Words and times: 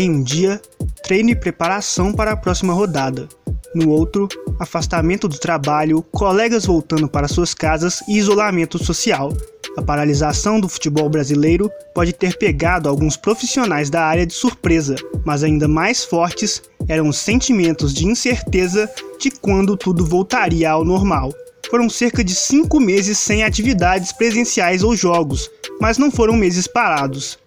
Em 0.00 0.10
um 0.10 0.22
dia, 0.22 0.58
treino 1.02 1.28
e 1.28 1.36
preparação 1.36 2.10
para 2.10 2.32
a 2.32 2.36
próxima 2.36 2.72
rodada. 2.72 3.28
No 3.74 3.90
outro, 3.90 4.26
afastamento 4.58 5.28
do 5.28 5.36
trabalho, 5.36 6.02
colegas 6.10 6.64
voltando 6.64 7.06
para 7.06 7.28
suas 7.28 7.52
casas 7.52 8.02
e 8.08 8.16
isolamento 8.16 8.82
social. 8.82 9.30
A 9.76 9.82
paralisação 9.82 10.58
do 10.58 10.70
futebol 10.70 11.10
brasileiro 11.10 11.70
pode 11.94 12.14
ter 12.14 12.38
pegado 12.38 12.88
alguns 12.88 13.14
profissionais 13.14 13.90
da 13.90 14.02
área 14.02 14.24
de 14.24 14.32
surpresa, 14.32 14.96
mas 15.22 15.44
ainda 15.44 15.68
mais 15.68 16.02
fortes 16.02 16.62
eram 16.88 17.06
os 17.06 17.18
sentimentos 17.18 17.92
de 17.92 18.06
incerteza 18.06 18.90
de 19.20 19.30
quando 19.30 19.76
tudo 19.76 20.02
voltaria 20.02 20.70
ao 20.70 20.82
normal. 20.82 21.30
Foram 21.70 21.90
cerca 21.90 22.24
de 22.24 22.34
cinco 22.34 22.80
meses 22.80 23.18
sem 23.18 23.44
atividades 23.44 24.12
presenciais 24.12 24.82
ou 24.82 24.96
jogos, 24.96 25.50
mas 25.78 25.98
não 25.98 26.10
foram 26.10 26.36
meses 26.36 26.66
parados. 26.66 27.38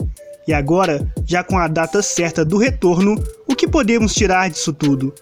E 0.47 0.53
agora, 0.53 1.05
já 1.25 1.43
com 1.43 1.57
a 1.57 1.67
data 1.67 2.01
certa 2.01 2.43
do 2.43 2.57
retorno, 2.57 3.15
o 3.47 3.55
que 3.55 3.67
podemos 3.67 4.13
tirar 4.13 4.49
disso 4.49 4.73
tudo? 4.73 5.13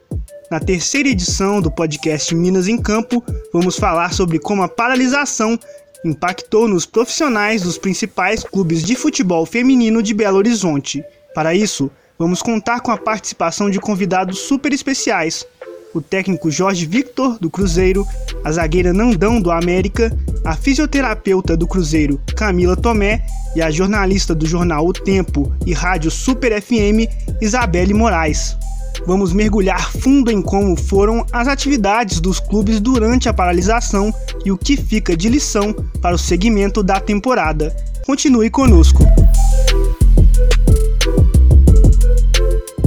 Na 0.49 0.59
terceira 0.59 1.07
edição 1.07 1.61
do 1.61 1.71
podcast 1.71 2.33
Minas 2.33 2.67
em 2.67 2.77
Campo, 2.77 3.23
vamos 3.53 3.77
falar 3.77 4.13
sobre 4.13 4.39
como 4.39 4.63
a 4.63 4.67
paralisação 4.67 5.57
impactou 6.03 6.67
nos 6.67 6.85
profissionais 6.85 7.61
dos 7.61 7.77
principais 7.77 8.43
clubes 8.43 8.83
de 8.83 8.95
futebol 8.95 9.45
feminino 9.45 10.01
de 10.01 10.13
Belo 10.13 10.37
Horizonte. 10.37 11.03
Para 11.35 11.53
isso, 11.53 11.91
vamos 12.17 12.41
contar 12.41 12.81
com 12.81 12.91
a 12.91 12.97
participação 12.97 13.69
de 13.69 13.79
convidados 13.79 14.39
super 14.39 14.73
especiais. 14.73 15.45
O 15.93 16.01
técnico 16.01 16.49
Jorge 16.49 16.85
Victor, 16.85 17.37
do 17.39 17.49
Cruzeiro, 17.49 18.07
a 18.43 18.51
zagueira 18.51 18.93
Nandão, 18.93 19.41
do 19.41 19.51
América, 19.51 20.15
a 20.43 20.55
fisioterapeuta 20.55 21.57
do 21.57 21.67
Cruzeiro, 21.67 22.19
Camila 22.35 22.75
Tomé, 22.75 23.25
e 23.55 23.61
a 23.61 23.69
jornalista 23.69 24.33
do 24.33 24.45
jornal 24.45 24.87
O 24.87 24.93
Tempo 24.93 25.51
e 25.65 25.73
rádio 25.73 26.09
Super 26.09 26.61
FM, 26.61 27.09
Isabelle 27.41 27.93
Moraes 27.93 28.57
vamos 29.05 29.33
mergulhar 29.33 29.91
fundo 29.91 30.31
em 30.31 30.41
como 30.41 30.75
foram 30.75 31.25
as 31.31 31.47
atividades 31.47 32.19
dos 32.19 32.39
clubes 32.39 32.79
durante 32.79 33.27
a 33.29 33.33
paralisação 33.33 34.13
e 34.45 34.51
o 34.51 34.57
que 34.57 34.77
fica 34.77 35.15
de 35.15 35.29
lição 35.29 35.73
para 36.01 36.15
o 36.15 36.19
segmento 36.19 36.83
da 36.83 36.99
temporada. 36.99 37.75
Continue 38.05 38.49
conosco. 38.49 39.03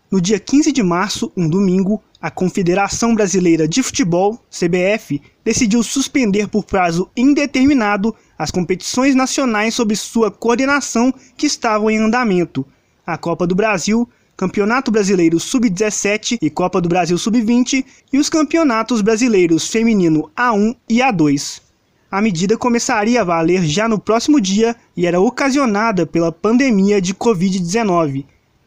No 0.10 0.22
dia 0.22 0.40
15 0.40 0.72
de 0.72 0.84
março, 0.84 1.32
um 1.36 1.50
domingo, 1.50 2.02
a 2.22 2.32
Confederação 2.32 3.14
Brasileira 3.14 3.68
de 3.68 3.82
Futebol, 3.84 4.40
CBF, 4.50 5.22
decidiu 5.44 5.84
suspender 5.84 6.48
por 6.48 6.64
prazo 6.64 7.10
indeterminado 7.18 8.16
as 8.38 8.52
competições 8.52 9.16
nacionais 9.16 9.74
sob 9.74 9.96
sua 9.96 10.32
coordenação 10.32 11.14
que 11.36 11.48
estavam 11.48 11.90
em 11.90 11.98
andamento. 11.98 12.66
A 13.06 13.18
Copa 13.18 13.46
do 13.46 13.56
Brasil, 13.56 14.08
Campeonato 14.38 14.92
Brasileiro 14.92 15.40
Sub-17 15.40 16.38
e 16.40 16.48
Copa 16.52 16.80
do 16.80 16.88
Brasil 16.88 17.18
Sub-20 17.18 17.84
e 18.14 18.20
os 18.20 18.30
Campeonatos 18.30 19.02
Brasileiros 19.02 19.68
Feminino 19.68 20.30
A1 20.38 20.76
e 20.88 21.00
A2. 21.00 21.60
A 22.12 22.22
medida 22.22 22.56
começaria 22.56 23.22
a 23.22 23.24
valer 23.24 23.64
já 23.66 23.90
no 23.90 23.98
próximo 23.98 24.40
dia 24.40 24.76
e 24.96 25.08
era 25.08 25.20
ocasionada 25.20 26.06
pela 26.06 26.32
pandemia 26.32 27.02
de 27.02 27.16
Covid-19. 27.16 28.26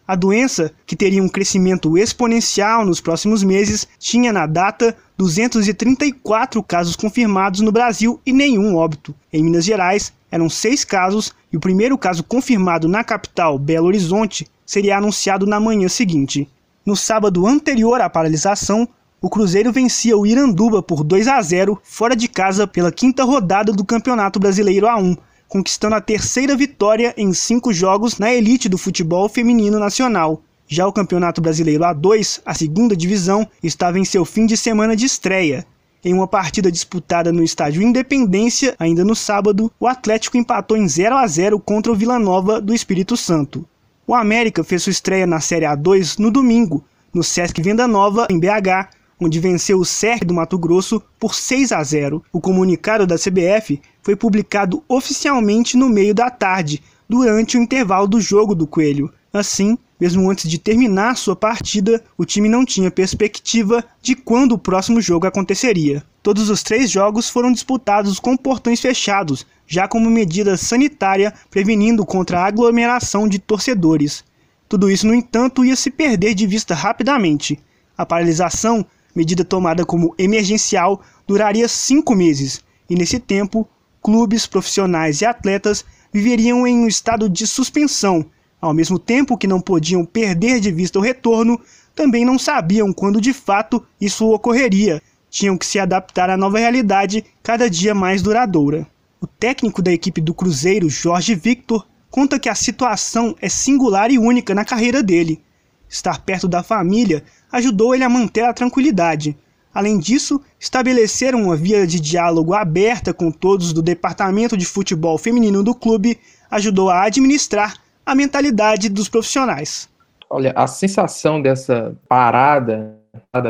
A 0.09 0.17
doença, 0.17 0.73
que 0.85 0.97
teria 0.97 1.23
um 1.23 1.29
crescimento 1.29 1.97
exponencial 1.97 2.85
nos 2.85 3.01
próximos 3.01 3.45
meses, 3.45 3.87
tinha 3.97 4.33
na 4.33 4.47
data 4.47 4.97
234 5.17 6.65
casos 6.65 6.97
confirmados 6.97 7.61
no 7.61 7.71
Brasil 7.71 8.21
e 8.27 8.33
nenhum 8.33 8.75
óbito. 8.75 9.15
Em 9.33 9.45
Minas 9.45 9.65
Gerais, 9.65 10.13
eram 10.33 10.51
seis 10.51 10.83
casos 10.83 11.33
e 11.53 11.57
o 11.57 11.61
primeiro 11.61 11.97
caso 11.97 12.25
confirmado 12.25 12.89
na 12.89 13.05
capital, 13.05 13.57
Belo 13.57 13.87
Horizonte, 13.87 14.49
seria 14.71 14.99
anunciado 14.99 15.47
na 15.47 15.59
manhã 15.59 15.89
seguinte. 15.89 16.49
No 16.87 16.95
sábado 16.95 17.45
anterior 17.45 18.01
à 18.01 18.09
paralisação, 18.09 18.89
o 19.21 19.29
Cruzeiro 19.29 19.73
vencia 19.73 20.17
o 20.17 20.25
Iranduba 20.25 20.81
por 20.81 21.03
2 21.03 21.27
a 21.27 21.43
0 21.43 21.77
fora 21.83 22.15
de 22.15 22.29
casa 22.29 22.69
pela 22.69 22.93
quinta 22.93 23.25
rodada 23.25 23.73
do 23.73 23.85
Campeonato 23.85 24.39
Brasileiro 24.39 24.87
A1, 24.87 25.19
conquistando 25.49 25.97
a 25.97 26.01
terceira 26.01 26.55
vitória 26.55 27.13
em 27.17 27.33
cinco 27.33 27.73
jogos 27.73 28.21
na 28.21 28.33
elite 28.33 28.69
do 28.69 28.79
futebol 28.79 29.29
feminino 29.29 29.81
nacional. 29.81 30.41
Já 30.69 30.87
o 30.87 30.93
Campeonato 30.93 31.41
Brasileiro 31.41 31.83
A2, 31.83 32.41
a 32.47 32.55
segunda 32.55 32.97
divisão, 32.97 33.49
estava 33.61 33.99
em 33.99 34.05
seu 34.05 34.25
fim 34.25 34.47
de 34.47 34.57
semana 34.57 34.95
de 34.95 35.05
estreia. 35.05 35.67
Em 36.05 36.15
uma 36.15 36.29
partida 36.29 36.71
disputada 36.71 37.33
no 37.33 37.43
estádio 37.43 37.83
Independência, 37.83 38.77
ainda 38.79 39.05
no 39.05 39.17
sábado, 39.17 39.69
o 39.81 39.89
Atlético 39.89 40.37
empatou 40.37 40.77
em 40.77 40.87
0 40.87 41.17
a 41.17 41.27
0 41.27 41.59
contra 41.59 41.91
o 41.91 41.97
Vila 41.97 42.21
Nova 42.21 42.61
do 42.61 42.73
Espírito 42.73 43.17
Santo. 43.17 43.67
O 44.11 44.15
América 44.17 44.65
fez 44.65 44.83
sua 44.83 44.91
estreia 44.91 45.25
na 45.25 45.39
Série 45.39 45.65
A2 45.65 46.19
no 46.19 46.33
domingo, 46.33 46.85
no 47.15 47.23
Sesc 47.23 47.63
Venda 47.63 47.87
Nova, 47.87 48.27
em 48.29 48.41
BH, 48.41 48.89
onde 49.21 49.39
venceu 49.39 49.79
o 49.79 49.85
SERC 49.85 50.25
do 50.25 50.35
Mato 50.35 50.59
Grosso 50.59 51.01
por 51.17 51.33
6 51.33 51.71
a 51.71 51.81
0. 51.81 52.21
O 52.33 52.41
comunicado 52.41 53.07
da 53.07 53.15
CBF 53.15 53.81
foi 54.03 54.17
publicado 54.17 54.83
oficialmente 54.89 55.77
no 55.77 55.89
meio 55.89 56.13
da 56.13 56.29
tarde, 56.29 56.83
durante 57.09 57.57
o 57.57 57.63
intervalo 57.63 58.09
do 58.09 58.21
jogo 58.21 58.53
do 58.53 58.67
Coelho. 58.67 59.15
Assim, 59.33 59.79
mesmo 60.01 60.31
antes 60.31 60.49
de 60.49 60.59
terminar 60.59 61.17
sua 61.17 61.37
partida, 61.37 62.03
o 62.17 62.25
time 62.25 62.49
não 62.49 62.65
tinha 62.65 62.91
perspectiva 62.91 63.85
de 64.01 64.15
quando 64.15 64.53
o 64.53 64.59
próximo 64.59 65.01
jogo 65.01 65.27
aconteceria. 65.27 66.03
Todos 66.23 66.49
os 66.49 66.63
três 66.63 66.91
jogos 66.91 67.29
foram 67.29 67.53
disputados 67.53 68.19
com 68.19 68.37
portões 68.37 68.81
fechados, 68.81 69.47
já 69.67 69.87
como 69.87 70.09
medida 70.09 70.57
sanitária 70.57 71.35
prevenindo 71.51 72.05
contra 72.07 72.41
a 72.41 72.47
aglomeração 72.47 73.29
de 73.29 73.39
torcedores. 73.39 74.25
Tudo 74.69 74.91
isso, 74.91 75.07
no 75.07 75.15
entanto, 75.15 75.65
ia 75.65 75.77
se 75.77 75.91
perder 75.91 76.35
de 76.35 76.47
vista 76.47 76.75
rapidamente. 76.75 77.59
A 77.97 78.07
paralisação, 78.07 78.85
medida 79.15 79.45
tomada 79.45 79.85
como 79.85 80.15
emergencial, 80.19 81.03
duraria 81.27 81.69
cinco 81.69 82.15
meses, 82.15 82.63
e 82.89 82.95
nesse 82.95 83.19
tempo, 83.19 83.69
clubes, 84.03 84.47
profissionais 84.47 85.21
e 85.21 85.27
atletas 85.27 85.85
viveriam 86.13 86.67
em 86.67 86.79
um 86.79 86.87
estado 86.87 87.29
de 87.29 87.47
suspensão, 87.47 88.25
ao 88.61 88.75
mesmo 88.75 88.99
tempo 88.99 89.39
que 89.39 89.47
não 89.47 89.61
podiam 89.61 90.05
perder 90.05 90.61
de 90.61 90.71
vista 90.71 90.99
o 90.99 91.03
retorno, 91.03 91.59
também 91.95 92.25
não 92.25 92.39
sabiam 92.39 92.93
quando 92.93 93.21
de 93.21 93.33
fato 93.33 93.85
isso 94.01 94.29
ocorreria. 94.29 95.03
Tinham 95.31 95.57
que 95.57 95.65
se 95.65 95.79
adaptar 95.79 96.29
à 96.29 96.37
nova 96.37 96.59
realidade 96.59 97.25
cada 97.43 97.71
dia 97.71 97.95
mais 97.95 98.21
duradoura. 98.21 98.87
O 99.21 99.27
técnico 99.27 99.81
da 99.81 99.93
equipe 99.93 100.21
do 100.21 100.35
Cruzeiro, 100.35 100.91
Jorge 100.91 101.35
Victor, 101.35 101.87
conta 102.11 102.39
que 102.39 102.49
a 102.49 102.55
situação 102.55 103.35
é 103.41 103.49
singular 103.49 104.11
e 104.11 104.19
única 104.19 104.55
na 104.55 104.65
carreira 104.65 105.03
dele. 105.03 105.41
Estar 105.89 106.21
perto 106.21 106.49
da 106.49 106.63
família 106.63 107.23
ajudou 107.51 107.95
ele 107.95 108.05
a 108.05 108.09
manter 108.09 108.45
a 108.45 108.53
tranquilidade. 108.53 109.37
Além 109.73 109.99
disso, 109.99 110.41
estabeleceram 110.59 111.45
uma 111.45 111.57
via 111.57 111.87
de 111.87 112.01
diálogo 112.01 112.55
aberta 112.55 113.15
com 113.15 113.31
todos 113.31 113.73
do 113.73 113.81
departamento 113.81 114.57
de 114.57 114.67
futebol 114.67 115.17
feminino 115.17 115.63
do 115.63 115.75
clube 115.75 116.19
ajudou 116.51 116.91
a 116.91 117.05
administrar 117.05 117.75
a 118.05 118.15
mentalidade 118.15 118.89
dos 118.89 119.09
profissionais. 119.09 119.89
Olha, 120.29 120.53
a 120.55 120.67
sensação 120.67 121.43
dessa 121.43 121.97
parada 122.09 123.01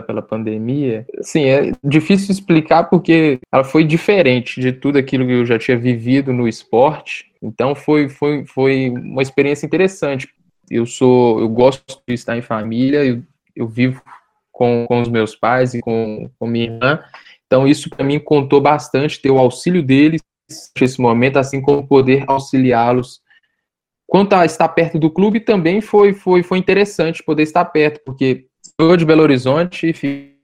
pela 0.06 0.22
pandemia, 0.22 1.06
assim, 1.18 1.44
é 1.44 1.72
difícil 1.84 2.32
explicar 2.32 2.84
porque 2.84 3.38
ela 3.52 3.64
foi 3.64 3.84
diferente 3.84 4.60
de 4.60 4.72
tudo 4.72 4.98
aquilo 4.98 5.26
que 5.26 5.32
eu 5.32 5.46
já 5.46 5.58
tinha 5.58 5.78
vivido 5.78 6.32
no 6.32 6.48
esporte. 6.48 7.26
Então 7.42 7.74
foi, 7.74 8.08
foi, 8.08 8.44
foi 8.46 8.90
uma 8.90 9.22
experiência 9.22 9.66
interessante. 9.66 10.28
Eu 10.70 10.86
sou, 10.86 11.40
eu 11.40 11.48
gosto 11.48 12.00
de 12.06 12.14
estar 12.14 12.36
em 12.36 12.42
família, 12.42 13.04
eu, 13.04 13.22
eu 13.54 13.68
vivo 13.68 14.02
com, 14.50 14.86
com 14.86 15.00
os 15.00 15.08
meus 15.08 15.34
pais 15.34 15.74
e 15.74 15.80
com, 15.80 16.30
com 16.38 16.46
minha 16.46 16.66
irmã. 16.66 17.02
Então 17.46 17.66
isso 17.66 17.90
para 17.90 18.04
mim 18.04 18.18
contou 18.18 18.60
bastante 18.60 19.20
ter 19.20 19.30
o 19.30 19.38
auxílio 19.38 19.82
deles 19.82 20.20
nesse 20.78 21.00
momento, 21.00 21.38
assim 21.38 21.60
como 21.60 21.86
poder 21.86 22.24
auxiliá-los 22.26 23.19
Quanto 24.10 24.32
a 24.32 24.44
estar 24.44 24.68
perto 24.70 24.98
do 24.98 25.08
clube, 25.08 25.38
também 25.38 25.80
foi, 25.80 26.12
foi, 26.12 26.42
foi 26.42 26.58
interessante 26.58 27.22
poder 27.22 27.44
estar 27.44 27.64
perto, 27.66 28.00
porque 28.04 28.46
eu 28.76 28.96
de 28.96 29.04
Belo 29.04 29.22
Horizonte, 29.22 29.92
fiquei 29.92 30.34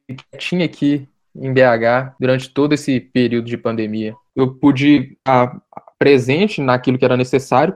aqui 0.64 1.08
em 1.34 1.52
BH 1.52 2.14
durante 2.20 2.48
todo 2.48 2.74
esse 2.74 3.00
período 3.00 3.46
de 3.46 3.58
pandemia. 3.58 4.14
Eu 4.36 4.54
pude 4.54 5.16
estar 5.18 5.60
presente 5.98 6.60
naquilo 6.60 6.96
que 6.96 7.04
era 7.04 7.16
necessário. 7.16 7.74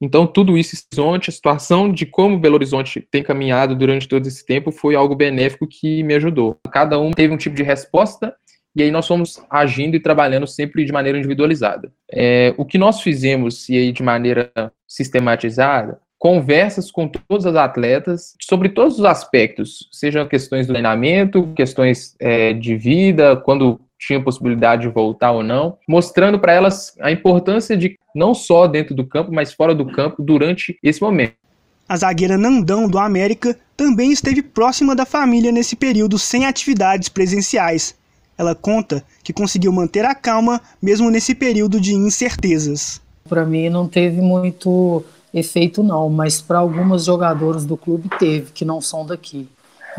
Então, 0.00 0.26
tudo 0.26 0.56
isso, 0.56 0.74
a 0.74 1.30
situação 1.30 1.92
de 1.92 2.06
como 2.06 2.38
Belo 2.38 2.54
Horizonte 2.54 3.06
tem 3.10 3.22
caminhado 3.22 3.76
durante 3.76 4.08
todo 4.08 4.26
esse 4.26 4.44
tempo 4.44 4.72
foi 4.72 4.94
algo 4.94 5.14
benéfico 5.14 5.66
que 5.66 6.02
me 6.02 6.14
ajudou. 6.14 6.58
Cada 6.72 6.98
um 6.98 7.10
teve 7.10 7.34
um 7.34 7.38
tipo 7.38 7.54
de 7.54 7.62
resposta 7.62 8.34
e 8.76 8.82
aí 8.82 8.90
nós 8.90 9.08
fomos 9.08 9.40
agindo 9.48 9.96
e 9.96 10.00
trabalhando 10.00 10.46
sempre 10.46 10.84
de 10.84 10.92
maneira 10.92 11.16
individualizada. 11.16 11.90
É, 12.12 12.54
o 12.58 12.64
que 12.64 12.76
nós 12.76 13.00
fizemos, 13.00 13.66
e 13.70 13.76
aí 13.76 13.90
de 13.90 14.02
maneira 14.02 14.52
sistematizada, 14.86 15.98
conversas 16.18 16.90
com 16.90 17.08
todas 17.08 17.46
as 17.46 17.56
atletas 17.56 18.34
sobre 18.40 18.68
todos 18.68 18.98
os 18.98 19.04
aspectos, 19.06 19.88
sejam 19.90 20.28
questões 20.28 20.66
do 20.66 20.74
treinamento, 20.74 21.52
questões 21.56 22.14
é, 22.20 22.52
de 22.52 22.76
vida, 22.76 23.34
quando 23.36 23.80
tinha 23.98 24.22
possibilidade 24.22 24.82
de 24.82 24.88
voltar 24.88 25.32
ou 25.32 25.42
não, 25.42 25.78
mostrando 25.88 26.38
para 26.38 26.52
elas 26.52 26.94
a 27.00 27.10
importância 27.10 27.76
de 27.76 27.98
não 28.14 28.34
só 28.34 28.66
dentro 28.66 28.94
do 28.94 29.06
campo, 29.06 29.32
mas 29.32 29.54
fora 29.54 29.74
do 29.74 29.86
campo 29.86 30.22
durante 30.22 30.78
esse 30.82 31.00
momento. 31.00 31.34
A 31.88 31.96
zagueira 31.96 32.36
Nandão 32.36 32.88
do 32.88 32.98
América 32.98 33.56
também 33.74 34.12
esteve 34.12 34.42
próxima 34.42 34.94
da 34.94 35.06
família 35.06 35.52
nesse 35.52 35.76
período 35.76 36.18
sem 36.18 36.44
atividades 36.44 37.08
presenciais. 37.08 37.94
Ela 38.38 38.54
conta 38.54 39.02
que 39.22 39.32
conseguiu 39.32 39.72
manter 39.72 40.04
a 40.04 40.14
calma 40.14 40.60
mesmo 40.80 41.10
nesse 41.10 41.34
período 41.34 41.80
de 41.80 41.94
incertezas. 41.94 43.00
Para 43.28 43.44
mim 43.44 43.68
não 43.68 43.88
teve 43.88 44.20
muito 44.20 45.04
efeito 45.32 45.82
não, 45.82 46.08
mas 46.08 46.40
para 46.40 46.58
algumas 46.58 47.04
jogadoras 47.04 47.64
do 47.64 47.76
clube 47.76 48.08
teve, 48.18 48.52
que 48.52 48.64
não 48.64 48.80
são 48.80 49.04
daqui. 49.04 49.48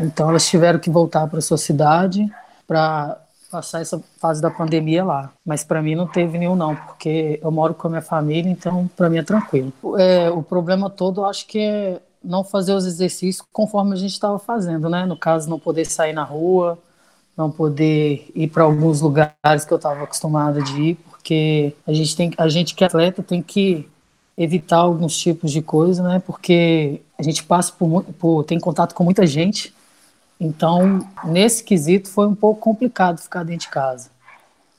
Então 0.00 0.28
elas 0.30 0.48
tiveram 0.48 0.78
que 0.78 0.90
voltar 0.90 1.26
para 1.26 1.40
sua 1.40 1.58
cidade 1.58 2.30
para 2.66 3.18
passar 3.50 3.80
essa 3.80 4.00
fase 4.18 4.40
da 4.40 4.50
pandemia 4.50 5.04
lá. 5.04 5.32
Mas 5.44 5.64
para 5.64 5.82
mim 5.82 5.94
não 5.94 6.06
teve 6.06 6.38
nenhum 6.38 6.54
não, 6.54 6.76
porque 6.76 7.40
eu 7.42 7.50
moro 7.50 7.74
com 7.74 7.86
a 7.86 7.90
minha 7.90 8.02
família, 8.02 8.50
então 8.50 8.88
para 8.96 9.08
mim 9.08 9.18
é 9.18 9.22
tranquilo. 9.22 9.72
É, 9.98 10.30
o 10.30 10.42
problema 10.42 10.88
todo 10.90 11.22
eu 11.22 11.26
acho 11.26 11.46
que 11.46 11.58
é 11.58 12.00
não 12.22 12.44
fazer 12.44 12.72
os 12.72 12.84
exercícios 12.84 13.46
conforme 13.52 13.92
a 13.92 13.96
gente 13.96 14.12
estava 14.12 14.38
fazendo, 14.38 14.88
né? 14.88 15.06
No 15.06 15.16
caso, 15.16 15.48
não 15.48 15.58
poder 15.58 15.84
sair 15.86 16.12
na 16.12 16.24
rua, 16.24 16.78
não 17.38 17.52
poder 17.52 18.28
ir 18.34 18.48
para 18.48 18.64
alguns 18.64 19.00
lugares 19.00 19.64
que 19.64 19.72
eu 19.72 19.76
estava 19.76 20.02
acostumada 20.02 20.60
de 20.60 20.82
ir, 20.82 20.94
porque 21.08 21.72
a 21.86 21.92
gente 21.92 22.16
tem, 22.16 22.32
a 22.36 22.48
gente 22.48 22.74
que 22.74 22.82
é 22.82 22.88
atleta 22.88 23.22
tem 23.22 23.40
que 23.40 23.88
evitar 24.36 24.78
alguns 24.78 25.16
tipos 25.16 25.52
de 25.52 25.62
coisa, 25.62 26.02
né? 26.02 26.20
Porque 26.26 27.00
a 27.16 27.22
gente 27.22 27.44
passa 27.44 27.72
por, 27.72 28.02
por 28.18 28.42
tem 28.42 28.58
contato 28.58 28.92
com 28.92 29.04
muita 29.04 29.24
gente, 29.24 29.72
então 30.40 31.06
nesse 31.24 31.62
quesito 31.62 32.08
foi 32.08 32.26
um 32.26 32.34
pouco 32.34 32.60
complicado 32.60 33.20
ficar 33.20 33.44
dentro 33.44 33.66
de 33.66 33.68
casa. 33.68 34.10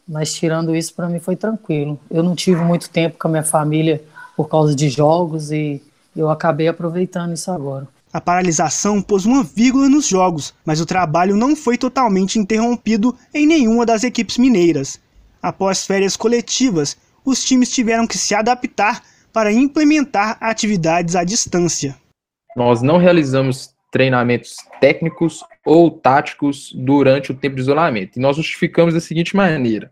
Mas 0.05 0.33
tirando 0.33 0.75
isso, 0.75 0.93
para 0.93 1.07
mim 1.07 1.19
foi 1.19 1.37
tranquilo. 1.37 1.97
Eu 2.11 2.23
não 2.23 2.35
tive 2.35 2.61
muito 2.61 2.89
tempo 2.89 3.17
com 3.17 3.27
a 3.29 3.31
minha 3.31 3.43
família 3.43 4.03
por 4.35 4.49
causa 4.49 4.75
de 4.75 4.89
jogos 4.89 5.49
e 5.51 5.81
eu 6.13 6.29
acabei 6.29 6.67
aproveitando 6.67 7.33
isso 7.33 7.51
agora. 7.51 7.87
A 8.11 8.19
paralisação 8.19 9.01
pôs 9.01 9.25
uma 9.25 9.43
vírgula 9.43 9.87
nos 9.87 10.07
jogos, 10.07 10.53
mas 10.65 10.81
o 10.81 10.85
trabalho 10.85 11.35
não 11.35 11.55
foi 11.55 11.77
totalmente 11.77 12.39
interrompido 12.39 13.15
em 13.33 13.45
nenhuma 13.45 13.85
das 13.85 14.03
equipes 14.03 14.37
mineiras. 14.37 14.99
Após 15.41 15.85
férias 15.85 16.17
coletivas, 16.17 16.97
os 17.23 17.43
times 17.43 17.71
tiveram 17.71 18.07
que 18.07 18.17
se 18.17 18.33
adaptar 18.33 19.03
para 19.31 19.51
implementar 19.51 20.37
atividades 20.41 21.15
à 21.15 21.23
distância. 21.23 21.95
Nós 22.55 22.81
não 22.81 22.97
realizamos 22.97 23.75
treinamentos 23.91 24.55
técnicos 24.81 25.43
ou 25.65 25.91
táticos 25.91 26.71
durante 26.73 27.31
o 27.31 27.35
tempo 27.35 27.55
de 27.55 27.61
isolamento. 27.61 28.17
E 28.17 28.21
nós 28.21 28.35
justificamos 28.35 28.93
da 28.93 28.99
seguinte 28.99 29.35
maneira: 29.35 29.91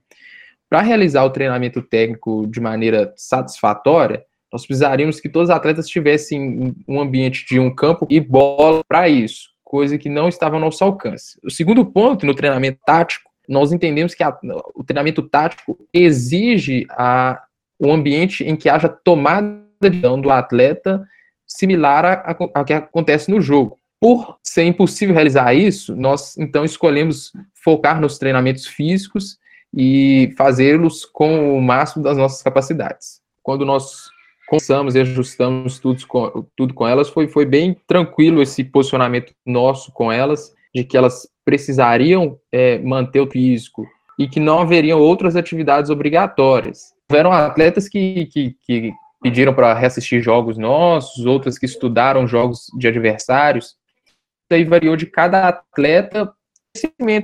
para 0.69 0.81
realizar 0.81 1.23
o 1.23 1.29
treinamento 1.29 1.81
técnico 1.81 2.47
de 2.47 2.59
maneira 2.59 3.13
satisfatória, 3.15 4.23
nós 4.51 4.65
precisaríamos 4.65 5.19
que 5.19 5.29
todos 5.29 5.49
os 5.49 5.55
atletas 5.55 5.87
tivessem 5.87 6.75
um 6.87 6.99
ambiente 6.99 7.45
de 7.45 7.59
um 7.59 7.73
campo 7.73 8.07
e 8.09 8.19
bola 8.19 8.81
para 8.87 9.09
isso, 9.09 9.49
coisa 9.63 9.97
que 9.97 10.09
não 10.09 10.29
estava 10.29 10.55
ao 10.55 10.61
nosso 10.61 10.83
alcance. 10.83 11.37
O 11.43 11.51
segundo 11.51 11.85
ponto, 11.85 12.25
no 12.25 12.33
treinamento 12.33 12.79
tático, 12.85 13.29
nós 13.47 13.71
entendemos 13.71 14.13
que 14.13 14.23
a, 14.23 14.37
o 14.75 14.83
treinamento 14.83 15.21
tático 15.21 15.77
exige 15.93 16.85
a, 16.91 17.41
um 17.79 17.91
ambiente 17.91 18.43
em 18.43 18.55
que 18.55 18.69
haja 18.69 18.89
tomada 18.89 19.47
de 19.81 19.89
decisão 19.89 20.19
do 20.19 20.31
atleta 20.31 21.05
similar 21.45 22.25
ao 22.53 22.65
que 22.65 22.73
acontece 22.73 23.31
no 23.31 23.39
jogo. 23.39 23.77
Por 23.99 24.37
ser 24.43 24.63
impossível 24.63 25.15
realizar 25.15 25.53
isso, 25.53 25.95
nós 25.95 26.37
então 26.37 26.63
escolhemos 26.63 27.31
focar 27.63 27.99
nos 27.99 28.17
treinamentos 28.17 28.67
físicos 28.67 29.37
e 29.75 30.33
fazê-los 30.37 31.05
com 31.05 31.57
o 31.57 31.61
máximo 31.61 32.03
das 32.03 32.17
nossas 32.17 32.41
capacidades. 32.41 33.21
Quando 33.41 33.65
nós 33.65 34.09
conversamos 34.47 34.95
e 34.95 34.99
ajustamos 35.01 35.79
tudo 35.79 36.05
com, 36.07 36.45
tudo 36.55 36.73
com 36.73 36.87
elas, 36.87 37.09
foi, 37.09 37.27
foi 37.27 37.45
bem 37.45 37.77
tranquilo 37.85 38.41
esse 38.41 38.63
posicionamento 38.63 39.33
nosso 39.45 39.91
com 39.91 40.11
elas, 40.11 40.53
de 40.73 40.83
que 40.83 40.97
elas 40.97 41.27
precisariam 41.43 42.37
é, 42.51 42.79
manter 42.79 43.19
o 43.19 43.29
físico 43.29 43.85
e 44.17 44.27
que 44.27 44.39
não 44.39 44.59
haveriam 44.59 44.99
outras 44.99 45.35
atividades 45.35 45.89
obrigatórias. 45.89 46.93
Houveram 47.09 47.31
atletas 47.31 47.87
que, 47.87 48.25
que, 48.27 48.55
que 48.65 48.93
pediram 49.21 49.53
para 49.53 49.73
reassistir 49.73 50.21
jogos 50.21 50.57
nossos, 50.57 51.25
outras 51.25 51.57
que 51.57 51.65
estudaram 51.65 52.27
jogos 52.27 52.67
de 52.77 52.87
adversários. 52.87 53.65
Isso 53.65 54.53
aí 54.53 54.63
variou 54.63 54.95
de 54.95 55.05
cada 55.05 55.47
atleta, 55.47 56.33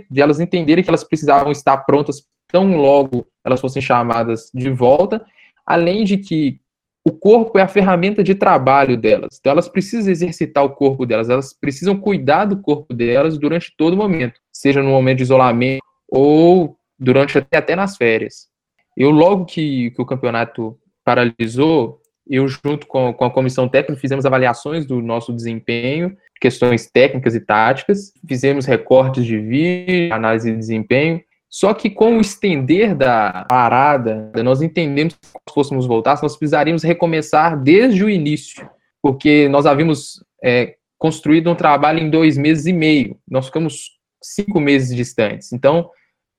de 0.10 0.22
elas 0.22 0.40
entenderem 0.40 0.84
que 0.84 0.90
elas 0.90 1.04
precisavam 1.04 1.52
estar 1.52 1.78
prontas 1.78 2.25
tão 2.48 2.78
logo 2.78 3.25
elas 3.44 3.60
fossem 3.60 3.81
chamadas 3.81 4.50
de 4.54 4.70
volta, 4.70 5.25
além 5.66 6.04
de 6.04 6.18
que 6.18 6.60
o 7.05 7.11
corpo 7.11 7.59
é 7.59 7.61
a 7.61 7.67
ferramenta 7.67 8.23
de 8.23 8.33
trabalho 8.33 8.95
delas. 8.95 9.38
Então, 9.39 9.51
elas 9.51 9.67
precisam 9.67 10.11
exercitar 10.11 10.63
o 10.63 10.69
corpo 10.69 11.05
delas, 11.05 11.29
elas 11.29 11.53
precisam 11.53 11.97
cuidar 11.97 12.45
do 12.45 12.61
corpo 12.61 12.94
delas 12.94 13.38
durante 13.38 13.73
todo 13.75 13.97
momento, 13.97 14.39
seja 14.51 14.81
no 14.81 14.89
momento 14.89 15.17
de 15.17 15.23
isolamento 15.23 15.83
ou 16.09 16.77
durante 16.97 17.38
até, 17.38 17.57
até 17.57 17.75
nas 17.75 17.97
férias. 17.97 18.47
Eu, 18.95 19.09
logo 19.09 19.45
que, 19.45 19.91
que 19.91 20.01
o 20.01 20.05
campeonato 20.05 20.77
paralisou, 21.03 22.00
eu, 22.29 22.48
junto 22.48 22.88
com, 22.88 23.13
com 23.13 23.25
a 23.25 23.31
comissão 23.31 23.67
técnica, 23.67 24.00
fizemos 24.00 24.25
avaliações 24.25 24.86
do 24.86 25.01
nosso 25.01 25.33
desempenho, 25.33 26.15
questões 26.39 26.89
técnicas 26.89 27.36
e 27.36 27.41
táticas, 27.41 28.13
fizemos 28.27 28.65
recortes 28.65 29.25
de 29.25 29.38
vídeo, 29.38 30.13
análise 30.13 30.51
de 30.51 30.57
desempenho, 30.57 31.22
só 31.53 31.72
que 31.72 31.88
com 31.88 32.17
o 32.17 32.19
estender 32.19 32.95
da 32.95 33.45
parada, 33.48 34.31
nós 34.43 34.63
entendemos 34.63 35.13
que 35.13 35.27
se 35.27 35.53
fôssemos 35.53 35.86
voltar, 35.86 36.19
nós 36.24 36.36
precisaríamos 36.36 36.81
recomeçar 36.81 37.55
desde 37.62 38.03
o 38.03 38.10
início, 38.10 38.67
porque 39.00 39.48
nós 39.50 39.67
havíamos 39.67 40.13
é, 40.43 40.74
construído 40.98 41.51
um 41.51 41.55
trabalho 41.55 42.00
em 42.00 42.10
dois 42.10 42.39
meses 42.39 42.65
e 42.65 42.74
meio. 42.74 43.19
Nós 43.29 43.45
ficamos 43.45 43.91
cinco 44.19 44.60
meses 44.60 44.95
distantes. 44.95 45.53
Então, 45.53 45.91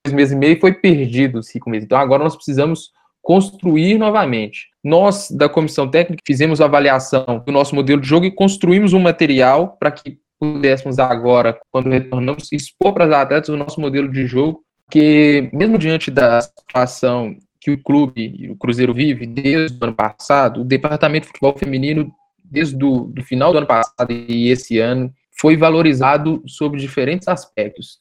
dois 0.04 0.12
meses 0.12 0.33
e 0.33 0.37
meio 0.37 0.59
foi 0.59 0.75
perdido 0.75 1.44
cinco 1.44 1.71
meses. 1.71 1.85
Então, 1.85 1.97
agora 1.97 2.25
nós 2.25 2.35
precisamos 2.35 2.90
construir 3.23 3.97
novamente. 3.99 4.66
Nós, 4.83 5.30
da 5.30 5.49
comissão 5.49 5.88
técnica, 5.88 6.25
fizemos 6.26 6.61
a 6.61 6.64
avaliação 6.64 7.40
do 7.47 7.52
nosso 7.52 7.73
modelo 7.76 8.00
de 8.00 8.09
jogo 8.09 8.26
e 8.26 8.35
construímos 8.35 8.92
um 8.92 9.00
material 9.00 9.76
para 9.78 9.92
que 9.92 10.18
pudéssemos 10.40 10.99
agora, 10.99 11.56
quando 11.71 11.88
retornamos, 11.88 12.50
expor 12.50 12.92
para 12.92 13.04
as 13.04 13.12
atletas 13.12 13.49
o 13.49 13.56
nosso 13.56 13.80
modelo 13.80 14.11
de 14.11 14.26
jogo 14.26 14.64
porque 14.95 15.51
mesmo 15.53 15.77
diante 15.77 16.09
da 16.09 16.41
situação 16.41 17.37
que 17.61 17.73
o 17.73 17.83
clube, 17.83 18.49
o 18.49 18.57
Cruzeiro 18.57 18.95
vive 18.95 19.27
desde 19.27 19.77
o 19.77 19.85
ano 19.85 19.93
passado, 19.93 20.61
o 20.61 20.65
departamento 20.65 21.23
de 21.23 21.33
futebol 21.33 21.59
feminino, 21.59 22.13
desde 22.45 22.77
o 22.77 23.07
do 23.07 23.21
final 23.25 23.51
do 23.51 23.59
ano 23.59 23.67
passado 23.67 24.13
e 24.13 24.51
esse 24.51 24.79
ano, 24.79 25.13
foi 25.37 25.57
valorizado 25.57 26.45
sobre 26.47 26.79
diferentes 26.79 27.27
aspectos, 27.27 27.99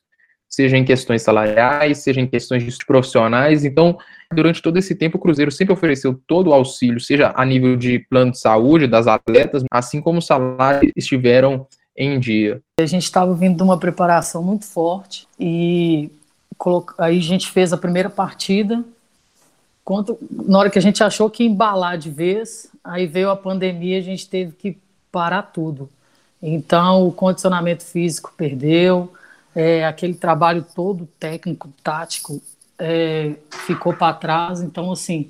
seja 0.48 0.78
em 0.78 0.86
questões 0.86 1.24
salariais, 1.24 1.98
seja 1.98 2.22
em 2.22 2.28
questões 2.28 2.78
profissionais. 2.86 3.66
Então, 3.66 3.98
durante 4.32 4.62
todo 4.62 4.78
esse 4.78 4.94
tempo, 4.94 5.18
o 5.18 5.20
Cruzeiro 5.20 5.50
sempre 5.50 5.74
ofereceu 5.74 6.22
todo 6.28 6.52
o 6.52 6.54
auxílio, 6.54 7.00
seja 7.00 7.34
a 7.36 7.44
nível 7.44 7.76
de 7.76 8.06
plano 8.08 8.30
de 8.30 8.40
saúde 8.40 8.86
das 8.86 9.08
atletas, 9.08 9.64
assim 9.72 10.00
como 10.00 10.20
os 10.20 10.28
salários 10.28 10.92
estiveram 10.96 11.66
em 11.98 12.20
dia. 12.20 12.62
A 12.80 12.86
gente 12.86 13.04
estava 13.04 13.34
vindo 13.34 13.58
de 13.58 13.64
uma 13.64 13.80
preparação 13.80 14.44
muito 14.44 14.66
forte 14.66 15.28
e 15.40 16.12
aí 16.98 17.18
a 17.18 17.22
gente 17.22 17.50
fez 17.52 17.74
a 17.74 17.78
primeira 17.78 18.10
partida. 18.10 18.84
Quando, 19.84 20.18
na 20.32 20.60
hora 20.60 20.70
que 20.70 20.80
a 20.80 20.82
gente 20.82 21.04
achou 21.04 21.30
que 21.30 21.44
ia 21.44 21.50
embalar 21.50 21.98
de 21.98 22.10
vez, 22.10 22.68
aí 22.84 23.06
veio 23.06 23.30
a 23.30 23.36
pandemia, 23.36 23.98
a 23.98 24.02
gente 24.02 24.28
teve 24.30 24.54
que 24.54 24.78
parar 25.12 25.44
tudo. 25.44 25.90
Então, 26.42 27.08
o 27.08 27.12
condicionamento 27.12 27.84
físico 27.84 28.34
perdeu, 28.36 29.14
é, 29.56 29.86
aquele 29.86 30.14
trabalho 30.14 30.66
todo 30.76 31.08
técnico, 31.20 31.70
tático, 31.84 32.42
é, 32.80 33.36
ficou 33.66 33.94
para 33.94 34.14
trás. 34.14 34.62
Então, 34.62 34.92
assim, 34.92 35.30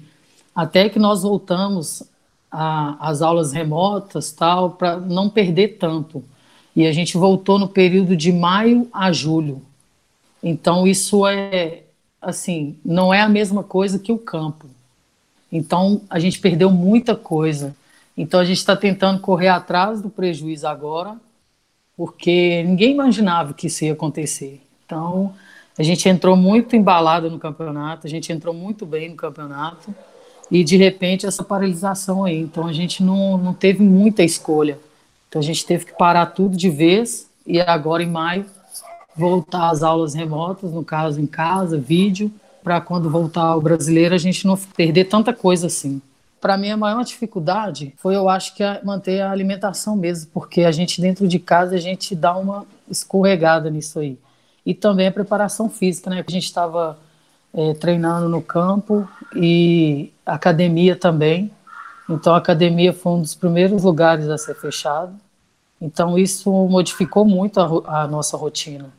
até 0.56 0.90
que 0.90 1.00
nós 1.00 1.24
voltamos 1.24 2.04
às 2.52 3.24
aulas 3.24 3.52
remotas, 3.52 4.32
tal, 4.32 4.72
para 4.72 4.98
não 4.98 5.30
perder 5.30 5.78
tanto. 5.80 6.24
E 6.76 6.86
a 6.86 6.92
gente 6.92 7.18
voltou 7.18 7.58
no 7.58 7.68
período 7.68 8.16
de 8.16 8.32
maio 8.32 8.88
a 8.94 9.12
julho. 9.12 9.62
Então 10.44 10.86
isso 10.86 11.26
é 11.26 11.84
assim, 12.22 12.78
não 12.84 13.14
é 13.14 13.22
a 13.22 13.30
mesma 13.30 13.64
coisa 13.64 13.98
que 13.98 14.12
o 14.12 14.18
campo. 14.18 14.68
Então 15.52 16.02
a 16.10 16.20
gente 16.20 16.40
perdeu 16.40 16.70
muita 16.70 17.16
coisa. 17.16 17.76
Então 18.18 18.40
a 18.40 18.46
gente 18.46 18.58
está 18.58 18.76
tentando 18.76 19.22
correr 19.22 19.48
atrás 19.48 20.02
do 20.02 20.10
prejuízo 20.10 20.68
agora, 20.68 21.16
porque 21.96 22.64
ninguém 22.64 22.92
imaginava 22.92 23.54
que 23.54 23.68
isso 23.68 23.86
ia 23.86 23.94
acontecer. 23.94 24.62
Então 24.86 25.34
a 25.78 25.84
gente 25.84 26.08
entrou 26.10 26.36
muito 26.36 26.76
embalado 26.76 27.30
no 27.30 27.40
campeonato, 27.40 28.06
a 28.06 28.10
gente 28.10 28.32
entrou 28.32 28.54
muito 28.54 28.86
bem 28.86 29.10
no 29.10 29.16
campeonato 29.16 29.94
e 30.52 30.64
de 30.64 30.76
repente 30.78 31.26
essa 31.26 31.44
paralisação 31.44 32.26
aí. 32.26 32.40
Então 32.40 32.68
a 32.68 32.74
gente 32.74 33.02
não, 33.02 33.38
não 33.38 33.54
teve 33.54 33.82
muita 33.82 34.24
escolha. 34.24 34.78
Então 35.30 35.42
a 35.42 35.44
gente 35.44 35.66
teve 35.66 35.86
que 35.86 35.94
parar 35.94 36.28
tudo 36.28 36.56
de 36.58 36.70
vez 36.70 37.28
e 37.46 37.60
agora 37.62 38.04
em 38.04 38.10
maio 38.10 38.46
voltar 39.16 39.70
às 39.70 39.84
aulas 39.84 40.14
remotas, 40.14 40.72
no 40.72 40.84
caso 40.84 41.22
em 41.22 41.28
casa, 41.28 41.78
vídeo, 41.78 42.32
para 42.64 42.80
quando 42.80 43.10
voltar 43.10 43.44
ao 43.44 43.62
brasileiro 43.62 44.16
a 44.16 44.18
gente 44.18 44.48
não 44.48 44.58
perder 44.58 45.06
tanta 45.06 45.34
coisa 45.34 45.68
assim. 45.68 46.02
Para 46.40 46.58
mim 46.58 46.72
a 46.72 46.78
maior 46.78 47.04
dificuldade 47.04 47.94
foi 47.98 48.16
eu 48.16 48.28
acho 48.28 48.56
que 48.56 48.64
manter 48.84 49.22
a 49.22 49.32
alimentação 49.32 49.96
mesmo, 49.96 50.30
porque 50.34 50.62
a 50.64 50.72
gente 50.72 51.00
dentro 51.00 51.28
de 51.28 51.40
casa 51.40 51.76
a 51.76 51.80
gente 51.80 52.16
dá 52.16 52.36
uma 52.36 52.66
escorregada 52.90 53.70
nisso 53.70 54.00
aí. 54.00 54.18
E 54.66 54.74
também 54.74 55.08
a 55.08 55.12
preparação 55.12 55.70
física, 55.70 56.10
né? 56.10 56.24
A 56.26 56.32
gente 56.32 56.46
estava 56.46 56.98
é, 57.54 57.74
treinando 57.74 58.30
no 58.30 58.42
campo 58.42 59.08
e 59.36 60.12
academia 60.26 60.96
também. 60.96 61.52
Então 62.10 62.34
a 62.34 62.38
academia 62.38 62.94
foi 62.94 63.14
um 63.14 63.22
dos 63.22 63.36
primeiros 63.36 63.84
lugares 63.84 64.30
a 64.30 64.38
ser 64.38 64.56
fechado. 64.56 65.14
Então 65.82 66.18
isso 66.18 66.52
modificou 66.68 67.26
muito 67.26 67.60
a, 67.60 68.04
a 68.04 68.08
nossa 68.08 68.38
rotina. 68.38 68.90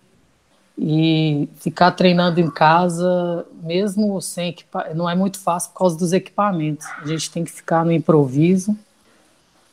E 0.77 1.49
ficar 1.57 1.93
treinando 1.93 2.41
em 2.41 2.51
casa, 2.51 3.47
mesmo 3.63 4.21
sem 4.21 4.49
equipamento, 4.49 4.97
não 4.97 5.09
é 5.09 5.15
muito 5.15 5.39
fácil 5.39 5.71
por 5.71 5.79
causa 5.79 5.97
dos 5.97 6.13
equipamentos. 6.13 6.87
A 7.01 7.07
gente 7.07 7.31
tem 7.31 7.45
que 7.45 7.53
ficar 7.53 7.85
no 7.85 7.93
improviso. 7.93 8.77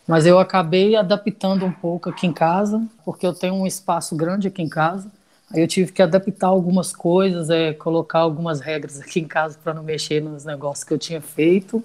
Mas 0.08 0.26
eu 0.26 0.40
acabei 0.40 0.96
adaptando 0.96 1.66
um 1.66 1.72
pouco 1.72 2.10
aqui 2.10 2.28
em 2.28 2.34
casa, 2.34 2.82
porque 3.06 3.26
eu 3.26 3.34
tenho 3.34 3.54
um 3.54 3.66
espaço 3.66 4.16
grande 4.16 4.48
aqui 4.48 4.62
em 4.62 4.70
casa. 4.70 5.10
Aí 5.54 5.62
eu 5.62 5.68
tive 5.68 5.92
que 5.92 6.02
adaptar 6.02 6.48
algumas 6.48 6.94
coisas, 6.94 7.50
é, 7.50 7.74
colocar 7.74 8.20
algumas 8.20 8.60
regras 8.60 9.00
aqui 9.00 9.20
em 9.20 9.28
casa 9.28 9.58
para 9.64 9.74
não 9.74 9.84
mexer 9.84 10.22
nos 10.22 10.46
negócios 10.46 10.84
que 10.84 10.94
eu 10.94 10.98
tinha 10.98 11.22
feito. 11.22 11.84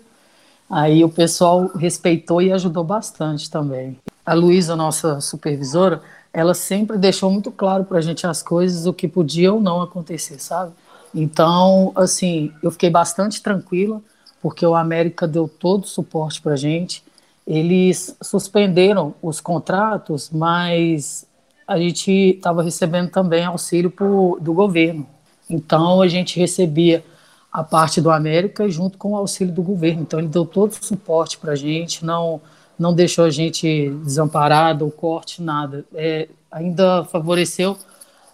Aí 0.68 1.04
o 1.04 1.08
pessoal 1.08 1.68
respeitou 1.76 2.42
e 2.42 2.52
ajudou 2.52 2.84
bastante 2.84 3.50
também. 3.50 3.98
A 4.24 4.34
Luísa, 4.34 4.74
nossa 4.74 5.20
supervisora, 5.20 6.02
ela 6.36 6.52
sempre 6.52 6.98
deixou 6.98 7.30
muito 7.30 7.50
claro 7.50 7.84
para 7.84 7.96
a 7.96 8.00
gente 8.02 8.26
as 8.26 8.42
coisas, 8.42 8.84
o 8.84 8.92
que 8.92 9.08
podia 9.08 9.54
ou 9.54 9.58
não 9.58 9.80
acontecer, 9.80 10.38
sabe? 10.38 10.70
Então, 11.14 11.92
assim, 11.96 12.52
eu 12.62 12.70
fiquei 12.70 12.90
bastante 12.90 13.42
tranquila, 13.42 14.02
porque 14.42 14.66
o 14.66 14.74
América 14.74 15.26
deu 15.26 15.48
todo 15.48 15.84
o 15.84 15.86
suporte 15.86 16.42
para 16.42 16.52
a 16.52 16.56
gente. 16.56 17.02
Eles 17.46 18.14
suspenderam 18.22 19.14
os 19.22 19.40
contratos, 19.40 20.28
mas 20.30 21.26
a 21.66 21.78
gente 21.78 22.12
estava 22.12 22.62
recebendo 22.62 23.08
também 23.08 23.42
auxílio 23.42 23.90
do 24.38 24.52
governo. 24.52 25.06
Então, 25.48 26.02
a 26.02 26.06
gente 26.06 26.38
recebia 26.38 27.02
a 27.50 27.64
parte 27.64 27.98
do 27.98 28.10
América 28.10 28.68
junto 28.68 28.98
com 28.98 29.12
o 29.12 29.16
auxílio 29.16 29.54
do 29.54 29.62
governo. 29.62 30.02
Então, 30.02 30.18
ele 30.18 30.28
deu 30.28 30.44
todo 30.44 30.72
o 30.72 30.84
suporte 30.84 31.38
para 31.38 31.52
a 31.52 31.56
gente, 31.56 32.04
não 32.04 32.42
não 32.78 32.94
deixou 32.94 33.24
a 33.24 33.30
gente 33.30 33.90
desamparado 34.04 34.84
ou 34.84 34.90
corte, 34.90 35.42
nada. 35.42 35.84
É, 35.94 36.28
ainda 36.50 37.04
favoreceu 37.04 37.76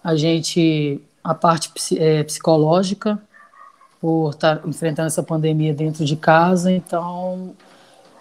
a 0.02 0.16
gente 0.16 1.00
a 1.22 1.34
parte 1.34 1.70
é, 1.98 2.22
psicológica 2.24 3.20
por 4.00 4.30
estar 4.30 4.56
tá 4.56 4.68
enfrentando 4.68 5.06
essa 5.06 5.22
pandemia 5.22 5.72
dentro 5.72 6.04
de 6.04 6.16
casa. 6.16 6.72
Então, 6.72 7.54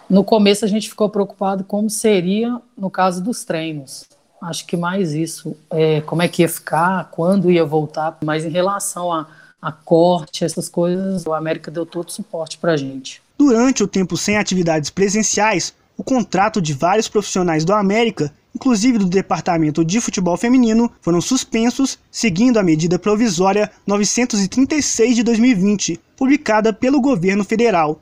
no 0.08 0.22
começo 0.22 0.64
a 0.64 0.68
gente 0.68 0.88
ficou 0.88 1.08
preocupado 1.08 1.64
como 1.64 1.90
seria 1.90 2.60
no 2.78 2.88
caso 2.88 3.22
dos 3.22 3.44
treinos. 3.44 4.04
Acho 4.40 4.66
que 4.66 4.76
mais 4.76 5.12
isso, 5.12 5.56
é, 5.70 6.00
como 6.00 6.22
é 6.22 6.28
que 6.28 6.42
ia 6.42 6.48
ficar, 6.48 7.10
quando 7.10 7.50
ia 7.50 7.64
voltar, 7.64 8.18
mas 8.24 8.44
em 8.44 8.48
relação 8.48 9.12
a, 9.12 9.26
a 9.60 9.70
corte, 9.70 10.44
essas 10.44 10.68
coisas, 10.68 11.24
o 11.24 11.32
América 11.32 11.70
deu 11.70 11.86
todo 11.86 12.08
o 12.08 12.12
suporte 12.12 12.58
para 12.58 12.72
a 12.72 12.76
gente. 12.76 13.22
Durante 13.38 13.84
o 13.84 13.88
tempo 13.88 14.16
sem 14.16 14.36
atividades 14.36 14.90
presenciais, 14.90 15.72
o 16.02 16.04
contrato 16.04 16.60
de 16.60 16.72
vários 16.72 17.06
profissionais 17.06 17.64
do 17.64 17.72
América, 17.72 18.34
inclusive 18.52 18.98
do 18.98 19.06
Departamento 19.06 19.84
de 19.84 20.00
Futebol 20.00 20.36
Feminino, 20.36 20.90
foram 21.00 21.20
suspensos 21.20 21.96
seguindo 22.10 22.58
a 22.58 22.62
medida 22.64 22.98
provisória 22.98 23.70
936 23.86 25.14
de 25.14 25.22
2020, 25.22 26.00
publicada 26.16 26.72
pelo 26.72 27.00
governo 27.00 27.44
federal. 27.44 28.00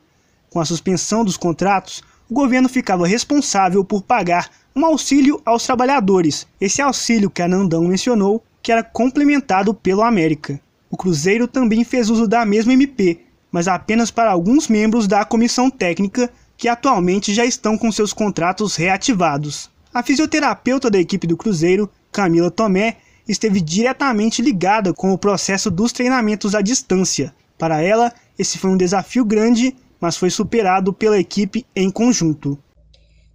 Com 0.49 0.59
a 0.59 0.65
suspensão 0.65 1.23
dos 1.23 1.37
contratos, 1.37 2.01
o 2.27 2.33
governo 2.33 2.67
ficava 2.67 3.05
responsável 3.05 3.85
por 3.85 4.01
pagar 4.01 4.49
um 4.75 4.83
auxílio 4.83 5.39
aos 5.45 5.63
trabalhadores. 5.63 6.47
Esse 6.59 6.81
auxílio 6.81 7.29
que 7.29 7.43
a 7.43 7.47
Nandão 7.47 7.83
mencionou, 7.83 8.43
que 8.63 8.71
era 8.71 8.81
complementado 8.81 9.75
pelo 9.75 10.01
América. 10.01 10.59
O 10.89 10.97
Cruzeiro 10.97 11.47
também 11.47 11.83
fez 11.83 12.09
uso 12.09 12.27
da 12.27 12.47
mesma 12.47 12.73
MP, 12.73 13.19
mas 13.51 13.67
apenas 13.67 14.09
para 14.09 14.31
alguns 14.31 14.67
membros 14.67 15.05
da 15.05 15.23
comissão 15.23 15.69
técnica 15.69 16.31
que 16.61 16.67
atualmente 16.67 17.33
já 17.33 17.43
estão 17.43 17.75
com 17.75 17.91
seus 17.91 18.13
contratos 18.13 18.75
reativados. 18.75 19.67
A 19.91 20.03
fisioterapeuta 20.03 20.91
da 20.91 20.99
equipe 20.99 21.25
do 21.25 21.35
Cruzeiro, 21.35 21.89
Camila 22.11 22.51
Tomé, 22.51 22.97
esteve 23.27 23.59
diretamente 23.59 24.43
ligada 24.43 24.93
com 24.93 25.11
o 25.11 25.17
processo 25.17 25.71
dos 25.71 25.91
treinamentos 25.91 26.53
à 26.53 26.61
distância. 26.61 27.33
Para 27.57 27.81
ela, 27.81 28.13
esse 28.37 28.59
foi 28.59 28.69
um 28.69 28.77
desafio 28.77 29.25
grande, 29.25 29.75
mas 29.99 30.15
foi 30.15 30.29
superado 30.29 30.93
pela 30.93 31.17
equipe 31.17 31.65
em 31.75 31.89
conjunto. 31.89 32.59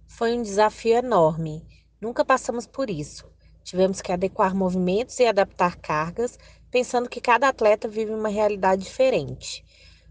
Foi 0.07 0.31
um 0.31 0.41
desafio 0.41 0.95
enorme. 0.95 1.65
Nunca 1.99 2.23
passamos 2.23 2.65
por 2.65 2.89
isso. 2.89 3.25
Tivemos 3.61 4.01
que 4.01 4.13
adequar 4.13 4.55
movimentos 4.55 5.19
e 5.19 5.25
adaptar 5.25 5.75
cargas, 5.75 6.39
pensando 6.71 7.09
que 7.09 7.19
cada 7.19 7.49
atleta 7.49 7.89
vive 7.89 8.13
uma 8.13 8.29
realidade 8.29 8.85
diferente 8.85 9.66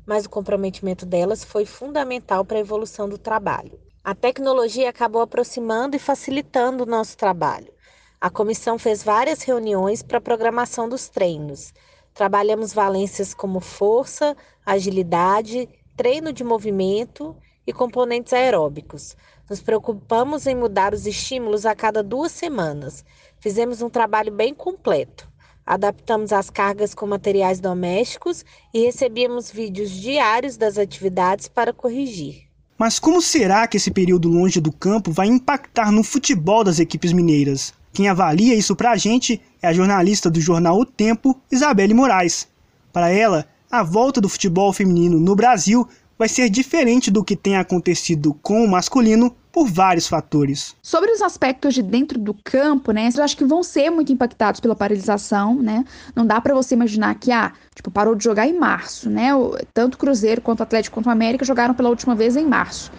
mas 0.06 0.24
o 0.24 0.30
comprometimento 0.30 1.04
delas 1.04 1.44
foi 1.44 1.66
fundamental 1.66 2.44
para 2.44 2.58
a 2.58 2.60
evolução 2.60 3.08
do 3.08 3.18
trabalho. 3.18 3.78
A 4.04 4.14
tecnologia 4.14 4.88
acabou 4.88 5.20
aproximando 5.20 5.96
e 5.96 5.98
facilitando 5.98 6.84
o 6.84 6.86
nosso 6.86 7.16
trabalho. 7.16 7.74
A 8.20 8.30
comissão 8.30 8.78
fez 8.78 9.02
várias 9.02 9.42
reuniões 9.42 10.02
para 10.02 10.18
a 10.18 10.20
programação 10.20 10.88
dos 10.88 11.08
treinos. 11.08 11.74
Trabalhamos 12.14 12.72
valências 12.72 13.34
como 13.34 13.60
força, 13.60 14.36
agilidade, 14.64 15.68
treino 15.96 16.32
de 16.32 16.44
movimento 16.44 17.36
e 17.66 17.72
componentes 17.72 18.32
aeróbicos. 18.32 19.16
Nos 19.50 19.60
preocupamos 19.60 20.46
em 20.46 20.54
mudar 20.54 20.94
os 20.94 21.06
estímulos 21.06 21.66
a 21.66 21.74
cada 21.74 22.02
duas 22.02 22.32
semanas. 22.32 23.04
Fizemos 23.40 23.82
um 23.82 23.90
trabalho 23.90 24.32
bem 24.32 24.54
completo. 24.54 25.28
Adaptamos 25.66 26.32
as 26.32 26.48
cargas 26.48 26.94
com 26.94 27.08
materiais 27.08 27.58
domésticos 27.58 28.44
e 28.72 28.84
recebíamos 28.84 29.50
vídeos 29.50 29.90
diários 29.90 30.56
das 30.56 30.78
atividades 30.78 31.48
para 31.48 31.72
corrigir. 31.72 32.44
Mas 32.78 33.00
como 33.00 33.20
será 33.20 33.66
que 33.66 33.76
esse 33.76 33.90
período 33.90 34.28
longe 34.28 34.60
do 34.60 34.70
campo 34.70 35.10
vai 35.10 35.26
impactar 35.26 35.90
no 35.90 36.04
futebol 36.04 36.62
das 36.62 36.78
equipes 36.78 37.12
mineiras? 37.12 37.74
Quem 37.92 38.06
avalia 38.06 38.54
isso 38.54 38.76
para 38.76 38.92
a 38.92 38.96
gente 38.96 39.40
é 39.60 39.66
a 39.66 39.72
jornalista 39.72 40.30
do 40.30 40.40
jornal 40.40 40.78
O 40.78 40.84
Tempo, 40.84 41.40
Isabelle 41.50 41.94
Moraes. 41.94 42.46
Para 42.92 43.10
ela, 43.10 43.48
a 43.68 43.82
volta 43.82 44.20
do 44.20 44.28
futebol 44.28 44.72
feminino 44.72 45.18
no 45.18 45.34
Brasil 45.34 45.88
vai 46.18 46.28
ser 46.28 46.48
diferente 46.48 47.10
do 47.10 47.24
que 47.24 47.34
tem 47.34 47.56
acontecido 47.56 48.34
com 48.34 48.64
o 48.64 48.68
masculino 48.68 49.34
por 49.56 49.70
vários 49.70 50.06
fatores. 50.06 50.76
Sobre 50.82 51.10
os 51.10 51.22
aspectos 51.22 51.72
de 51.72 51.82
dentro 51.82 52.18
do 52.18 52.34
campo, 52.44 52.92
né, 52.92 53.08
eu 53.16 53.24
acho 53.24 53.34
que 53.34 53.42
vão 53.42 53.62
ser 53.62 53.88
muito 53.88 54.12
impactados 54.12 54.60
pela 54.60 54.76
paralisação, 54.76 55.54
né? 55.54 55.82
Não 56.14 56.26
dá 56.26 56.38
para 56.42 56.54
você 56.54 56.74
imaginar 56.74 57.14
que 57.14 57.32
ah, 57.32 57.50
tipo, 57.74 57.90
parou 57.90 58.14
de 58.14 58.22
jogar 58.22 58.46
em 58.46 58.58
março, 58.58 59.08
né? 59.08 59.30
Tanto 59.72 59.96
Cruzeiro 59.96 60.42
quanto 60.42 60.62
Atlético 60.62 60.92
quanto 60.92 61.08
América 61.08 61.42
jogaram 61.42 61.72
pela 61.72 61.88
última 61.88 62.14
vez 62.14 62.36
em 62.36 62.44
março. 62.44 62.92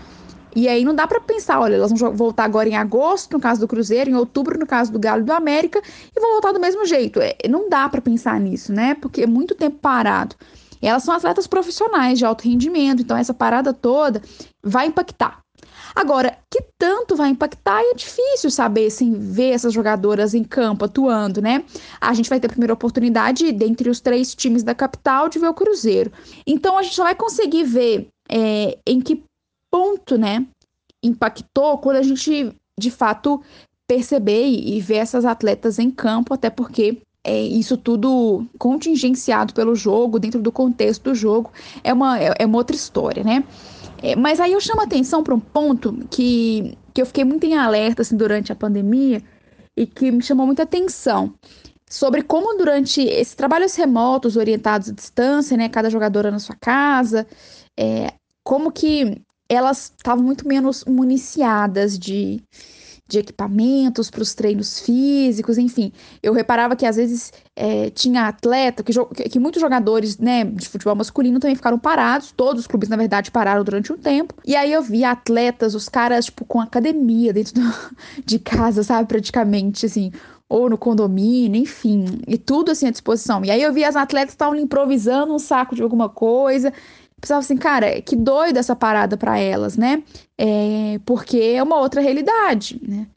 E 0.55 0.67
aí 0.67 0.83
não 0.83 0.95
dá 0.95 1.05
para 1.05 1.21
pensar, 1.21 1.59
olha, 1.59 1.75
elas 1.75 1.91
vão 1.91 2.11
voltar 2.15 2.45
agora 2.45 2.67
em 2.67 2.75
agosto, 2.75 3.33
no 3.33 3.39
caso 3.39 3.61
do 3.61 3.67
Cruzeiro, 3.67 4.09
em 4.09 4.15
outubro, 4.15 4.57
no 4.57 4.65
caso 4.65 4.91
do 4.91 4.97
Galo 4.97 5.21
e 5.21 5.25
do 5.25 5.33
América, 5.33 5.79
e 6.15 6.19
vão 6.19 6.31
voltar 6.31 6.53
do 6.53 6.59
mesmo 6.59 6.87
jeito. 6.87 7.21
É, 7.21 7.35
não 7.47 7.69
dá 7.69 7.87
para 7.87 8.01
pensar 8.01 8.39
nisso, 8.39 8.73
né? 8.73 8.95
Porque 8.95 9.21
é 9.21 9.27
muito 9.27 9.53
tempo 9.53 9.77
parado. 9.77 10.35
E 10.81 10.87
elas 10.87 11.03
são 11.03 11.13
atletas 11.13 11.45
profissionais 11.45 12.17
de 12.17 12.25
alto 12.25 12.45
rendimento, 12.45 13.03
então 13.03 13.15
essa 13.15 13.33
parada 13.33 13.75
toda 13.75 14.23
vai 14.63 14.87
impactar. 14.87 15.45
Agora, 15.97 16.37
que 16.51 16.63
tanto 16.77 17.15
vai 17.15 17.31
impactar 17.31 17.81
é 17.81 17.95
difícil 17.95 18.51
saber 18.51 18.91
sem 18.91 19.13
ver 19.13 19.49
essas 19.49 19.73
jogadoras 19.73 20.35
em 20.35 20.43
campo 20.43 20.85
atuando, 20.85 21.41
né? 21.41 21.63
A 21.99 22.13
gente 22.13 22.29
vai 22.29 22.39
ter 22.39 22.45
a 22.45 22.51
primeira 22.51 22.71
oportunidade, 22.71 23.51
dentre 23.51 23.89
os 23.89 23.99
três 23.99 24.35
times 24.35 24.61
da 24.61 24.75
capital, 24.75 25.27
de 25.27 25.39
ver 25.39 25.47
o 25.47 25.55
Cruzeiro. 25.55 26.11
Então 26.45 26.77
a 26.77 26.83
gente 26.83 26.93
só 26.93 27.03
vai 27.03 27.15
conseguir 27.15 27.63
ver 27.63 28.09
é, 28.29 28.77
em 28.85 29.01
que 29.01 29.23
ponto, 29.71 30.19
né, 30.19 30.45
impactou 31.03 31.79
quando 31.79 31.97
a 31.97 32.03
gente 32.03 32.53
de 32.79 32.91
fato 32.91 33.41
perceber 33.87 34.45
e 34.45 34.79
ver 34.79 34.97
essas 34.97 35.25
atletas 35.25 35.79
em 35.79 35.89
campo, 35.89 36.31
até 36.31 36.51
porque 36.51 37.01
é, 37.23 37.41
isso 37.41 37.75
tudo 37.75 38.45
contingenciado 38.59 39.51
pelo 39.51 39.75
jogo, 39.75 40.19
dentro 40.19 40.39
do 40.39 40.51
contexto 40.51 41.05
do 41.05 41.15
jogo, 41.15 41.51
é 41.83 41.91
uma, 41.91 42.19
é, 42.19 42.35
é 42.37 42.45
uma 42.45 42.59
outra 42.59 42.75
história, 42.75 43.23
né? 43.23 43.43
É, 44.01 44.15
mas 44.15 44.39
aí 44.39 44.53
eu 44.53 44.61
chamo 44.61 44.81
a 44.81 44.83
atenção 44.83 45.23
para 45.23 45.33
um 45.33 45.39
ponto 45.39 46.05
que, 46.09 46.77
que 46.93 47.01
eu 47.01 47.05
fiquei 47.05 47.23
muito 47.23 47.45
em 47.45 47.55
alerta 47.55 48.01
assim, 48.01 48.15
durante 48.15 48.51
a 48.51 48.55
pandemia 48.55 49.21
e 49.75 49.85
que 49.85 50.11
me 50.11 50.21
chamou 50.21 50.45
muita 50.45 50.63
atenção 50.63 51.33
sobre 51.89 52.21
como 52.21 52.57
durante 52.57 53.01
esses 53.01 53.33
trabalhos 53.33 53.75
remotos 53.75 54.35
orientados 54.35 54.89
à 54.89 54.93
distância, 54.93 55.55
né, 55.55 55.69
cada 55.69 55.89
jogadora 55.89 56.29
na 56.29 56.39
sua 56.39 56.55
casa, 56.55 57.25
é, 57.79 58.13
como 58.43 58.71
que 58.71 59.21
elas 59.49 59.93
estavam 59.97 60.23
muito 60.23 60.47
menos 60.47 60.83
municiadas 60.85 61.97
de, 61.97 62.43
de 63.07 63.19
equipamentos 63.19 64.09
para 64.09 64.21
os 64.21 64.35
treinos 64.35 64.79
físicos, 64.79 65.57
enfim. 65.57 65.91
Eu 66.21 66.33
reparava 66.33 66.75
que 66.75 66.85
às 66.85 66.97
vezes 66.97 67.31
é, 67.55 67.89
tinha 67.89 68.27
atleta, 68.27 68.83
que, 68.83 68.93
que 69.29 69.39
muitos 69.39 69.61
jogadores 69.61 70.17
né, 70.17 70.43
de 70.43 70.67
futebol 70.67 70.95
masculino 70.95 71.39
também 71.39 71.55
ficaram 71.55 71.79
parados, 71.79 72.31
todos 72.31 72.61
os 72.61 72.67
clubes, 72.67 72.89
na 72.89 72.97
verdade, 72.97 73.31
pararam 73.31 73.63
durante 73.63 73.93
um 73.93 73.97
tempo. 73.97 74.33
E 74.45 74.55
aí 74.55 74.71
eu 74.71 74.81
via 74.81 75.11
atletas, 75.11 75.73
os 75.73 75.87
caras, 75.87 76.25
tipo, 76.25 76.43
com 76.43 76.59
academia 76.59 77.31
dentro 77.31 77.53
do, 77.53 77.73
de 78.25 78.39
casa, 78.39 78.83
sabe, 78.83 79.07
praticamente, 79.07 79.85
assim, 79.85 80.11
ou 80.49 80.69
no 80.69 80.77
condomínio, 80.77 81.61
enfim, 81.61 82.21
e 82.27 82.37
tudo 82.37 82.71
assim 82.71 82.87
à 82.87 82.91
disposição. 82.91 83.43
E 83.43 83.51
aí 83.51 83.61
eu 83.61 83.73
via 83.73 83.87
as 83.87 83.95
atletas 83.95 84.33
estavam 84.33 84.55
improvisando 84.55 85.33
um 85.33 85.39
saco 85.39 85.75
de 85.75 85.83
alguma 85.83 86.07
coisa 86.09 86.73
pensava 87.19 87.39
assim, 87.39 87.57
cara, 87.57 88.01
que 88.01 88.15
doido 88.15 88.57
essa 88.57 88.75
parada 88.75 89.17
para 89.17 89.39
elas, 89.39 89.77
né? 89.77 90.03
É, 90.37 90.99
porque 91.05 91.37
é 91.37 91.63
uma 91.63 91.79
outra 91.79 92.01
realidade, 92.01 92.79
né? 92.81 93.07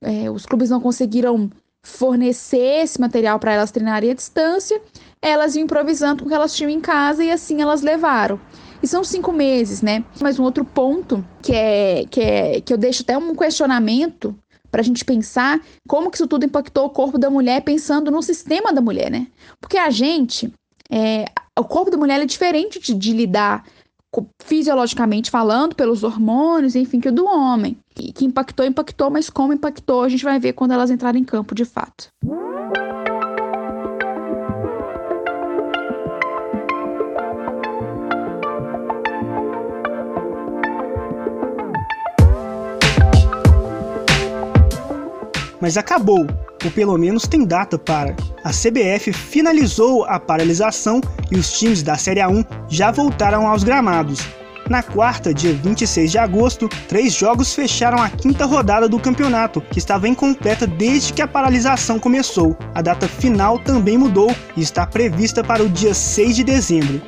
É, 0.00 0.30
os 0.30 0.46
clubes 0.46 0.70
não 0.70 0.80
conseguiram 0.80 1.50
fornecer 1.82 2.82
esse 2.82 3.00
material 3.00 3.38
para 3.38 3.52
elas 3.52 3.70
treinarem 3.70 4.10
à 4.10 4.14
distância, 4.14 4.80
elas 5.20 5.56
iam 5.56 5.64
improvisando 5.64 6.22
com 6.22 6.26
o 6.26 6.28
que 6.28 6.34
elas 6.34 6.54
tinham 6.54 6.70
em 6.70 6.80
casa 6.80 7.24
e 7.24 7.30
assim 7.30 7.60
elas 7.60 7.82
levaram. 7.82 8.40
E 8.82 8.86
são 8.86 9.04
cinco 9.04 9.32
meses, 9.32 9.82
né? 9.82 10.04
Mas 10.20 10.38
um 10.38 10.44
outro 10.44 10.64
ponto 10.64 11.24
que 11.42 11.52
é 11.52 12.04
que, 12.08 12.20
é, 12.20 12.60
que 12.60 12.72
eu 12.72 12.78
deixo 12.78 13.02
até 13.02 13.16
um 13.16 13.34
questionamento 13.34 14.34
para 14.70 14.80
a 14.80 14.84
gente 14.84 15.04
pensar 15.04 15.60
como 15.86 16.10
que 16.10 16.16
isso 16.16 16.26
tudo 16.26 16.46
impactou 16.46 16.86
o 16.86 16.90
corpo 16.90 17.18
da 17.18 17.28
mulher, 17.28 17.62
pensando 17.62 18.10
no 18.10 18.22
sistema 18.22 18.72
da 18.72 18.80
mulher, 18.80 19.10
né? 19.10 19.26
Porque 19.60 19.76
a 19.76 19.90
gente, 19.90 20.52
é, 20.90 21.26
o 21.60 21.64
corpo 21.64 21.90
da 21.90 21.96
mulher 21.96 22.20
é 22.20 22.26
diferente 22.26 22.80
de, 22.80 22.94
de 22.94 23.12
lidar 23.12 23.64
fisiologicamente 24.40 25.30
falando, 25.30 25.74
pelos 25.74 26.02
hormônios, 26.02 26.74
enfim, 26.74 26.98
que 26.98 27.08
o 27.08 27.12
do 27.12 27.26
homem. 27.26 27.76
E 27.98 28.12
que 28.12 28.24
impactou, 28.24 28.66
impactou, 28.66 29.10
mas 29.10 29.30
como 29.30 29.52
impactou, 29.52 30.02
a 30.02 30.08
gente 30.08 30.24
vai 30.24 30.38
ver 30.40 30.54
quando 30.54 30.72
elas 30.72 30.90
entrarem 30.90 31.22
em 31.22 31.24
campo 31.24 31.54
de 31.54 31.64
fato. 31.64 32.08
Mas 45.60 45.76
acabou 45.76 46.26
ou 46.64 46.70
pelo 46.70 46.96
menos 46.98 47.26
tem 47.26 47.44
data 47.44 47.78
para. 47.78 48.14
A 48.44 48.50
CBF 48.50 49.12
finalizou 49.12 50.04
a 50.04 50.18
paralisação 50.18 51.00
e 51.30 51.36
os 51.36 51.58
times 51.58 51.82
da 51.82 51.96
Série 51.96 52.20
A1 52.20 52.46
já 52.68 52.90
voltaram 52.90 53.46
aos 53.46 53.64
gramados. 53.64 54.20
Na 54.68 54.82
quarta, 54.84 55.34
dia 55.34 55.52
26 55.52 56.12
de 56.12 56.18
agosto, 56.18 56.68
três 56.86 57.12
jogos 57.12 57.54
fecharam 57.54 58.00
a 58.00 58.08
quinta 58.08 58.44
rodada 58.44 58.88
do 58.88 59.00
campeonato, 59.00 59.60
que 59.60 59.80
estava 59.80 60.06
incompleta 60.06 60.64
desde 60.64 61.12
que 61.12 61.22
a 61.22 61.26
paralisação 61.26 61.98
começou. 61.98 62.56
A 62.72 62.80
data 62.80 63.08
final 63.08 63.58
também 63.58 63.98
mudou 63.98 64.32
e 64.56 64.60
está 64.60 64.86
prevista 64.86 65.42
para 65.42 65.64
o 65.64 65.68
dia 65.68 65.92
6 65.92 66.36
de 66.36 66.44
dezembro 66.44 67.02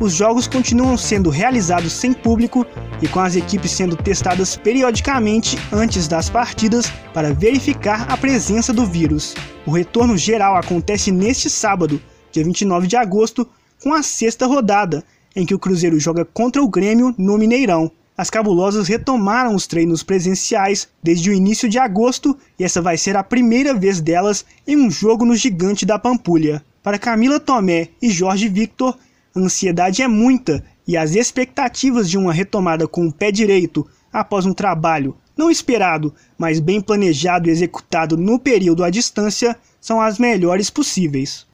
os 0.00 0.12
jogos 0.12 0.46
continuam 0.46 0.96
sendo 0.96 1.30
realizados 1.30 1.92
sem 1.92 2.12
público 2.12 2.66
e 3.00 3.08
com 3.08 3.20
as 3.20 3.36
equipes 3.36 3.70
sendo 3.70 3.96
testadas 3.96 4.56
periodicamente 4.56 5.56
antes 5.72 6.08
das 6.08 6.28
partidas 6.28 6.90
para 7.12 7.32
verificar 7.32 8.10
a 8.10 8.16
presença 8.16 8.72
do 8.72 8.84
vírus. 8.84 9.34
O 9.66 9.70
retorno 9.70 10.16
geral 10.16 10.56
acontece 10.56 11.10
neste 11.10 11.48
sábado, 11.48 12.00
dia 12.32 12.44
29 12.44 12.86
de 12.86 12.96
agosto, 12.96 13.46
com 13.82 13.92
a 13.92 14.02
sexta 14.02 14.46
rodada, 14.46 15.04
em 15.36 15.46
que 15.46 15.54
o 15.54 15.58
Cruzeiro 15.58 15.98
joga 15.98 16.24
contra 16.24 16.62
o 16.62 16.68
Grêmio 16.68 17.14
no 17.16 17.38
Mineirão. 17.38 17.90
As 18.16 18.30
cabulosas 18.30 18.86
retomaram 18.86 19.54
os 19.54 19.66
treinos 19.66 20.02
presenciais 20.02 20.88
desde 21.02 21.30
o 21.30 21.32
início 21.32 21.68
de 21.68 21.78
agosto 21.78 22.36
e 22.56 22.62
essa 22.62 22.80
vai 22.80 22.96
ser 22.96 23.16
a 23.16 23.24
primeira 23.24 23.74
vez 23.74 24.00
delas 24.00 24.44
em 24.66 24.76
um 24.76 24.88
jogo 24.88 25.24
no 25.24 25.34
Gigante 25.34 25.84
da 25.84 25.98
Pampulha. 25.98 26.64
Para 26.80 26.98
Camila 26.98 27.40
Tomé 27.40 27.88
e 28.00 28.10
Jorge 28.10 28.48
Victor, 28.48 28.96
a 29.34 29.40
ansiedade 29.40 30.02
é 30.02 30.08
muita 30.08 30.64
e 30.86 30.96
as 30.96 31.14
expectativas 31.14 32.08
de 32.08 32.16
uma 32.16 32.32
retomada 32.32 32.86
com 32.86 33.06
o 33.06 33.12
pé 33.12 33.32
direito 33.32 33.88
após 34.12 34.46
um 34.46 34.54
trabalho 34.54 35.16
não 35.36 35.50
esperado, 35.50 36.14
mas 36.38 36.60
bem 36.60 36.80
planejado 36.80 37.48
e 37.48 37.52
executado 37.52 38.16
no 38.16 38.38
período 38.38 38.84
à 38.84 38.90
distância 38.90 39.58
são 39.80 40.00
as 40.00 40.18
melhores 40.18 40.70
possíveis. 40.70 41.46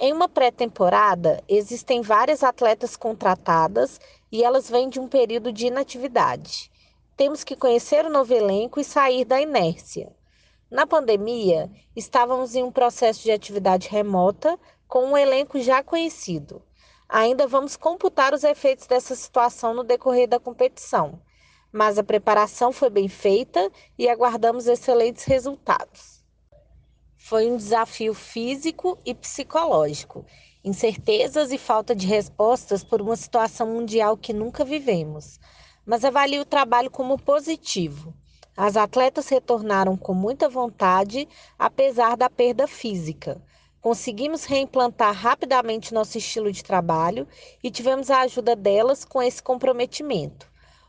Em 0.00 0.12
uma 0.12 0.28
pré-temporada, 0.28 1.42
existem 1.48 2.02
várias 2.02 2.42
atletas 2.42 2.96
contratadas 2.96 4.00
e 4.32 4.42
elas 4.42 4.68
vêm 4.68 4.88
de 4.88 4.98
um 4.98 5.06
período 5.06 5.52
de 5.52 5.66
inatividade. 5.66 6.70
Temos 7.16 7.44
que 7.44 7.54
conhecer 7.54 8.04
o 8.04 8.10
novo 8.10 8.34
elenco 8.34 8.80
e 8.80 8.84
sair 8.84 9.24
da 9.24 9.40
inércia. 9.40 10.10
Na 10.68 10.86
pandemia, 10.86 11.70
estávamos 11.94 12.56
em 12.56 12.64
um 12.64 12.72
processo 12.72 13.22
de 13.22 13.30
atividade 13.30 13.88
remota 13.88 14.58
com 14.88 15.06
um 15.06 15.16
elenco 15.16 15.60
já 15.60 15.82
conhecido. 15.82 16.60
Ainda 17.14 17.46
vamos 17.46 17.76
computar 17.76 18.32
os 18.32 18.42
efeitos 18.42 18.86
dessa 18.86 19.14
situação 19.14 19.74
no 19.74 19.84
decorrer 19.84 20.26
da 20.26 20.40
competição, 20.40 21.20
mas 21.70 21.98
a 21.98 22.02
preparação 22.02 22.72
foi 22.72 22.88
bem 22.88 23.06
feita 23.06 23.70
e 23.98 24.08
aguardamos 24.08 24.66
excelentes 24.66 25.24
resultados. 25.24 26.24
Foi 27.18 27.50
um 27.50 27.58
desafio 27.58 28.14
físico 28.14 28.98
e 29.04 29.14
psicológico, 29.14 30.24
incertezas 30.64 31.52
e 31.52 31.58
falta 31.58 31.94
de 31.94 32.06
respostas 32.06 32.82
por 32.82 33.02
uma 33.02 33.14
situação 33.14 33.66
mundial 33.66 34.16
que 34.16 34.32
nunca 34.32 34.64
vivemos, 34.64 35.38
mas 35.84 36.06
avalio 36.06 36.40
o 36.40 36.46
trabalho 36.46 36.90
como 36.90 37.18
positivo. 37.18 38.14
As 38.56 38.74
atletas 38.74 39.28
retornaram 39.28 39.98
com 39.98 40.14
muita 40.14 40.48
vontade, 40.48 41.28
apesar 41.58 42.16
da 42.16 42.30
perda 42.30 42.66
física 42.66 43.38
Conseguimos 43.82 44.44
reimplantar 44.44 45.12
rapidamente 45.12 45.92
nosso 45.92 46.16
estilo 46.16 46.52
de 46.52 46.62
trabalho 46.62 47.26
e 47.64 47.68
tivemos 47.68 48.12
a 48.12 48.20
ajuda 48.20 48.54
delas 48.54 49.04
com 49.04 49.20
esse 49.20 49.42
comprometimento. 49.42 50.46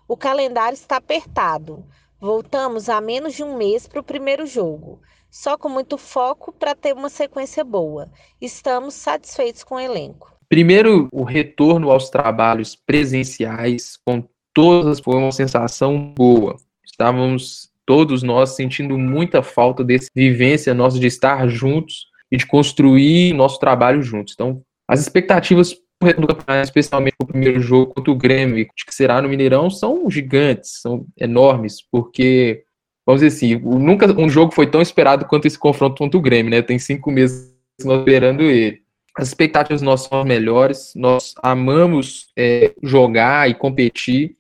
O 0.08 0.16
calendário 0.16 0.76
está 0.76 0.98
apertado. 0.98 1.84
Voltamos 2.22 2.90
a 2.90 3.02
menos 3.02 3.34
de 3.34 3.44
um 3.44 3.58
mês 3.58 3.88
para 3.88 4.00
o 4.00 4.04
primeiro 4.04 4.46
jogo, 4.46 5.02
só 5.28 5.58
com 5.58 5.70
muito 5.70 5.98
foco 5.98 6.54
para 6.54 6.76
ter 6.76 6.94
uma 6.94 7.10
sequência 7.10 7.64
boa. 7.64 8.12
Estamos 8.40 8.94
satisfeitos 8.94 9.64
com 9.64 9.74
o 9.74 9.80
elenco. 9.80 10.32
Primeiro, 10.48 11.10
o 11.12 11.24
retorno 11.24 11.90
aos 11.90 12.12
trabalhos 12.12 12.76
presenciais, 12.76 13.98
com 14.06 14.24
todas, 14.54 15.00
foi 15.00 15.16
uma 15.16 15.32
sensação 15.32 16.14
boa. 16.14 16.58
Estávamos 16.86 17.72
todos 17.88 18.22
nós 18.22 18.52
sentindo 18.52 19.00
muita 19.00 19.42
falta 19.42 19.84
dessa 19.84 20.10
vivência 20.14 20.76
nossa 20.76 21.00
de 21.00 21.08
estar 21.08 21.48
juntos 21.48 22.13
e 22.34 22.38
de 22.38 22.48
construir 22.48 23.32
nosso 23.32 23.60
trabalho 23.60 24.02
juntos. 24.02 24.34
Então, 24.34 24.64
as 24.88 25.00
expectativas 25.00 25.76
do 26.02 26.28
campeonato, 26.28 26.66
especialmente 26.66 27.14
o 27.22 27.28
primeiro 27.28 27.62
jogo 27.62 27.94
contra 27.94 28.12
o 28.12 28.16
Grêmio, 28.16 28.66
que 28.66 28.94
será 28.94 29.22
no 29.22 29.30
Mineirão, 29.30 29.70
são 29.70 30.10
gigantes, 30.10 30.82
são 30.82 31.06
enormes, 31.16 31.78
porque, 31.92 32.64
vamos 33.06 33.22
dizer 33.22 33.36
assim, 33.36 33.56
nunca 33.64 34.12
um 34.20 34.28
jogo 34.28 34.52
foi 34.52 34.66
tão 34.66 34.82
esperado 34.82 35.26
quanto 35.26 35.46
esse 35.46 35.60
confronto 35.60 36.00
contra 36.00 36.18
o 36.18 36.22
Grêmio, 36.22 36.50
né? 36.50 36.64
Tem 36.64 36.80
cinco 36.80 37.12
meses 37.12 37.54
nós 37.86 38.00
esperando 38.00 38.42
ele. 38.42 38.82
As 39.16 39.28
expectativas 39.28 39.84
nós 39.84 40.02
são 40.02 40.26
melhores, 40.26 40.92
nós 40.96 41.36
amamos 41.44 42.30
é, 42.36 42.74
jogar 42.82 43.48
e 43.48 43.54
competir, 43.54 44.36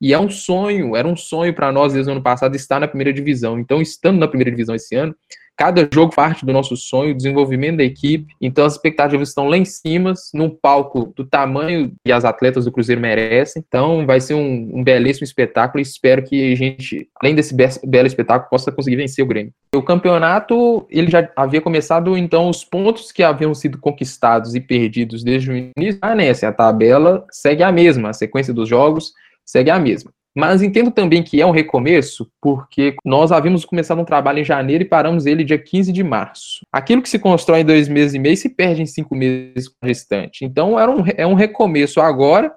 e 0.00 0.12
é 0.12 0.18
um 0.18 0.28
sonho, 0.28 0.96
era 0.96 1.06
um 1.06 1.16
sonho 1.16 1.54
para 1.54 1.70
nós 1.70 1.92
desde 1.92 2.10
o 2.10 2.12
ano 2.12 2.22
passado 2.22 2.56
estar 2.56 2.80
na 2.80 2.88
primeira 2.88 3.12
divisão. 3.12 3.56
Então, 3.56 3.80
estando 3.80 4.18
na 4.18 4.26
primeira 4.26 4.50
divisão 4.50 4.74
esse 4.74 4.96
ano, 4.96 5.14
Cada 5.56 5.88
jogo 5.92 6.14
parte 6.14 6.44
do 6.44 6.52
nosso 6.52 6.76
sonho, 6.76 7.14
desenvolvimento 7.14 7.78
da 7.78 7.84
equipe. 7.84 8.34
Então 8.40 8.64
as 8.64 8.74
expectativas 8.74 9.28
estão 9.28 9.48
lá 9.48 9.56
em 9.56 9.64
cima, 9.64 10.12
num 10.34 10.50
palco 10.50 11.12
do 11.16 11.24
tamanho 11.24 11.92
que 12.04 12.12
as 12.12 12.24
atletas 12.24 12.66
do 12.66 12.72
Cruzeiro 12.72 13.00
merecem. 13.00 13.64
Então 13.66 14.04
vai 14.04 14.20
ser 14.20 14.34
um, 14.34 14.70
um 14.74 14.84
belíssimo 14.84 15.24
espetáculo 15.24 15.80
e 15.80 15.82
espero 15.82 16.22
que 16.22 16.52
a 16.52 16.54
gente, 16.54 17.08
além 17.20 17.34
desse 17.34 17.54
be 17.54 17.66
belo 17.84 18.06
espetáculo, 18.06 18.50
possa 18.50 18.70
conseguir 18.70 18.96
vencer 18.96 19.24
o 19.24 19.28
Grêmio. 19.28 19.52
O 19.74 19.82
campeonato, 19.82 20.86
ele 20.90 21.10
já 21.10 21.28
havia 21.34 21.60
começado, 21.60 22.16
então 22.16 22.48
os 22.48 22.64
pontos 22.64 23.10
que 23.10 23.22
haviam 23.22 23.54
sido 23.54 23.78
conquistados 23.78 24.54
e 24.54 24.60
perdidos 24.60 25.24
desde 25.24 25.50
o 25.50 25.56
início, 25.56 26.00
assim, 26.30 26.46
a 26.46 26.52
tabela 26.52 27.24
segue 27.30 27.62
a 27.62 27.72
mesma, 27.72 28.10
a 28.10 28.12
sequência 28.12 28.52
dos 28.52 28.68
jogos 28.68 29.12
segue 29.44 29.70
a 29.70 29.78
mesma. 29.78 30.10
Mas 30.36 30.60
entendo 30.60 30.90
também 30.90 31.22
que 31.22 31.40
é 31.40 31.46
um 31.46 31.50
recomeço, 31.50 32.30
porque 32.42 32.94
nós 33.02 33.32
havíamos 33.32 33.64
começado 33.64 34.00
um 34.00 34.04
trabalho 34.04 34.40
em 34.40 34.44
janeiro 34.44 34.84
e 34.84 34.86
paramos 34.86 35.24
ele 35.24 35.42
dia 35.42 35.58
15 35.58 35.90
de 35.90 36.04
março. 36.04 36.60
Aquilo 36.70 37.00
que 37.00 37.08
se 37.08 37.18
constrói 37.18 37.60
em 37.60 37.64
dois 37.64 37.88
meses 37.88 38.12
e 38.12 38.18
meio 38.18 38.36
se 38.36 38.50
perde 38.50 38.82
em 38.82 38.86
cinco 38.86 39.16
meses 39.16 39.70
restante. 39.82 40.44
Então 40.44 40.78
era 40.78 40.90
um, 40.90 41.02
é 41.16 41.26
um 41.26 41.32
recomeço 41.32 42.02
agora, 42.02 42.52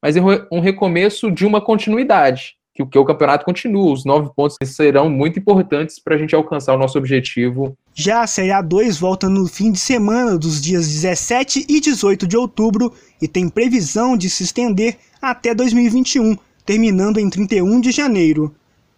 mas 0.00 0.16
é 0.16 0.20
um 0.52 0.60
recomeço 0.60 1.28
de 1.28 1.44
uma 1.44 1.60
continuidade 1.60 2.54
que 2.74 2.82
o, 2.82 2.86
que 2.86 2.98
o 2.98 3.04
campeonato 3.04 3.44
continua. 3.44 3.92
Os 3.92 4.04
nove 4.04 4.30
pontos 4.34 4.56
serão 4.64 5.08
muito 5.08 5.38
importantes 5.38 6.00
para 6.00 6.16
a 6.16 6.18
gente 6.18 6.34
alcançar 6.34 6.74
o 6.74 6.78
nosso 6.78 6.98
objetivo. 6.98 7.76
Já 7.94 8.22
a 8.22 8.26
Série 8.26 8.50
A2 8.50 8.98
volta 8.98 9.28
no 9.28 9.46
fim 9.46 9.70
de 9.70 9.78
semana 9.78 10.36
dos 10.36 10.60
dias 10.60 10.86
17 10.86 11.66
e 11.68 11.80
18 11.80 12.26
de 12.26 12.36
outubro 12.36 12.92
e 13.22 13.28
tem 13.28 13.48
previsão 13.48 14.16
de 14.16 14.28
se 14.28 14.42
estender 14.42 14.96
até 15.22 15.54
2021, 15.54 16.36
terminando 16.64 17.18
em 17.18 17.28
31 17.28 17.80
de 17.80 17.90
janeiro. 17.90 18.54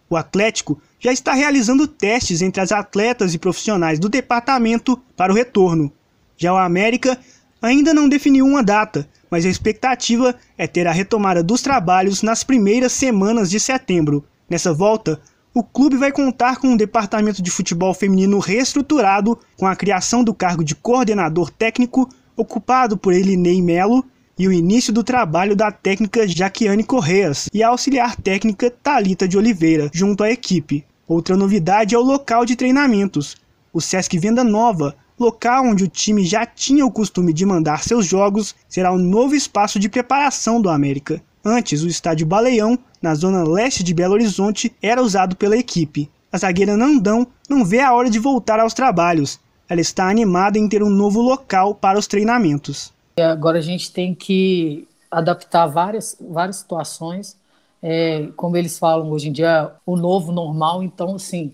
O 0.09 0.15
Atlético 0.15 0.81
já 0.99 1.11
está 1.11 1.33
realizando 1.33 1.87
testes 1.87 2.41
entre 2.41 2.61
as 2.61 2.71
atletas 2.71 3.33
e 3.33 3.37
profissionais 3.37 3.99
do 3.99 4.09
departamento 4.09 4.97
para 5.15 5.31
o 5.31 5.35
retorno. 5.35 5.91
Já 6.37 6.53
o 6.53 6.57
América 6.57 7.17
ainda 7.61 7.93
não 7.93 8.07
definiu 8.07 8.45
uma 8.45 8.63
data, 8.63 9.07
mas 9.29 9.45
a 9.45 9.49
expectativa 9.49 10.35
é 10.57 10.65
ter 10.67 10.87
a 10.87 10.91
retomada 10.91 11.43
dos 11.43 11.61
trabalhos 11.61 12.21
nas 12.21 12.43
primeiras 12.43 12.93
semanas 12.93 13.49
de 13.49 13.59
setembro. 13.59 14.23
Nessa 14.49 14.73
volta, 14.73 15.19
o 15.53 15.63
clube 15.63 15.97
vai 15.97 16.11
contar 16.11 16.57
com 16.57 16.67
um 16.67 16.77
departamento 16.77 17.41
de 17.41 17.51
futebol 17.51 17.93
feminino 17.93 18.39
reestruturado, 18.39 19.37
com 19.57 19.65
a 19.65 19.75
criação 19.75 20.23
do 20.23 20.33
cargo 20.33 20.63
de 20.63 20.75
coordenador 20.75 21.49
técnico, 21.49 22.07
ocupado 22.35 22.95
por 22.95 23.11
Elinei 23.11 23.61
Melo, 23.61 24.05
e 24.37 24.47
o 24.47 24.51
início 24.51 24.93
do 24.93 25.03
trabalho 25.03 25.55
da 25.55 25.71
técnica 25.71 26.27
Jaquiane 26.27 26.83
Correas 26.83 27.49
e 27.53 27.63
a 27.63 27.69
auxiliar 27.69 28.15
técnica 28.15 28.69
Talita 28.69 29.27
de 29.27 29.37
Oliveira, 29.37 29.89
junto 29.93 30.23
à 30.23 30.31
equipe. 30.31 30.85
Outra 31.07 31.35
novidade 31.35 31.95
é 31.95 31.97
o 31.97 32.03
local 32.03 32.45
de 32.45 32.55
treinamentos. 32.55 33.35
O 33.73 33.81
Sesc 33.81 34.17
Venda 34.17 34.43
Nova 34.43 34.95
local 35.19 35.65
onde 35.65 35.83
o 35.83 35.87
time 35.87 36.23
já 36.23 36.45
tinha 36.45 36.85
o 36.85 36.91
costume 36.91 37.33
de 37.33 37.45
mandar 37.45 37.83
seus 37.83 38.05
jogos, 38.05 38.55
será 38.69 38.91
o 38.91 38.97
novo 38.97 39.33
espaço 39.33 39.79
de 39.79 39.89
preparação 39.89 40.61
do 40.61 40.69
América. 40.69 41.21
Antes, 41.43 41.81
o 41.81 41.87
estádio 41.87 42.27
Baleão, 42.27 42.77
na 43.01 43.15
zona 43.15 43.43
leste 43.43 43.83
de 43.83 43.93
Belo 43.93 44.13
Horizonte, 44.13 44.71
era 44.81 45.01
usado 45.01 45.35
pela 45.35 45.57
equipe. 45.57 46.09
A 46.31 46.37
zagueira 46.37 46.77
Nandão 46.77 47.25
não 47.49 47.65
vê 47.65 47.79
a 47.79 47.93
hora 47.93 48.09
de 48.09 48.19
voltar 48.19 48.59
aos 48.59 48.73
trabalhos. 48.73 49.39
Ela 49.67 49.81
está 49.81 50.09
animada 50.09 50.59
em 50.59 50.67
ter 50.67 50.83
um 50.83 50.89
novo 50.89 51.21
local 51.21 51.73
para 51.73 51.97
os 51.97 52.05
treinamentos. 52.05 52.93
Agora 53.19 53.57
a 53.57 53.61
gente 53.61 53.91
tem 53.91 54.13
que 54.13 54.87
adaptar 55.09 55.65
várias, 55.67 56.17
várias 56.19 56.57
situações. 56.57 57.37
É, 57.81 58.27
como 58.35 58.57
eles 58.57 58.77
falam 58.77 59.09
hoje 59.11 59.29
em 59.29 59.31
dia, 59.31 59.71
o 59.85 59.95
novo 59.95 60.31
normal. 60.31 60.83
Então, 60.83 61.15
assim, 61.15 61.53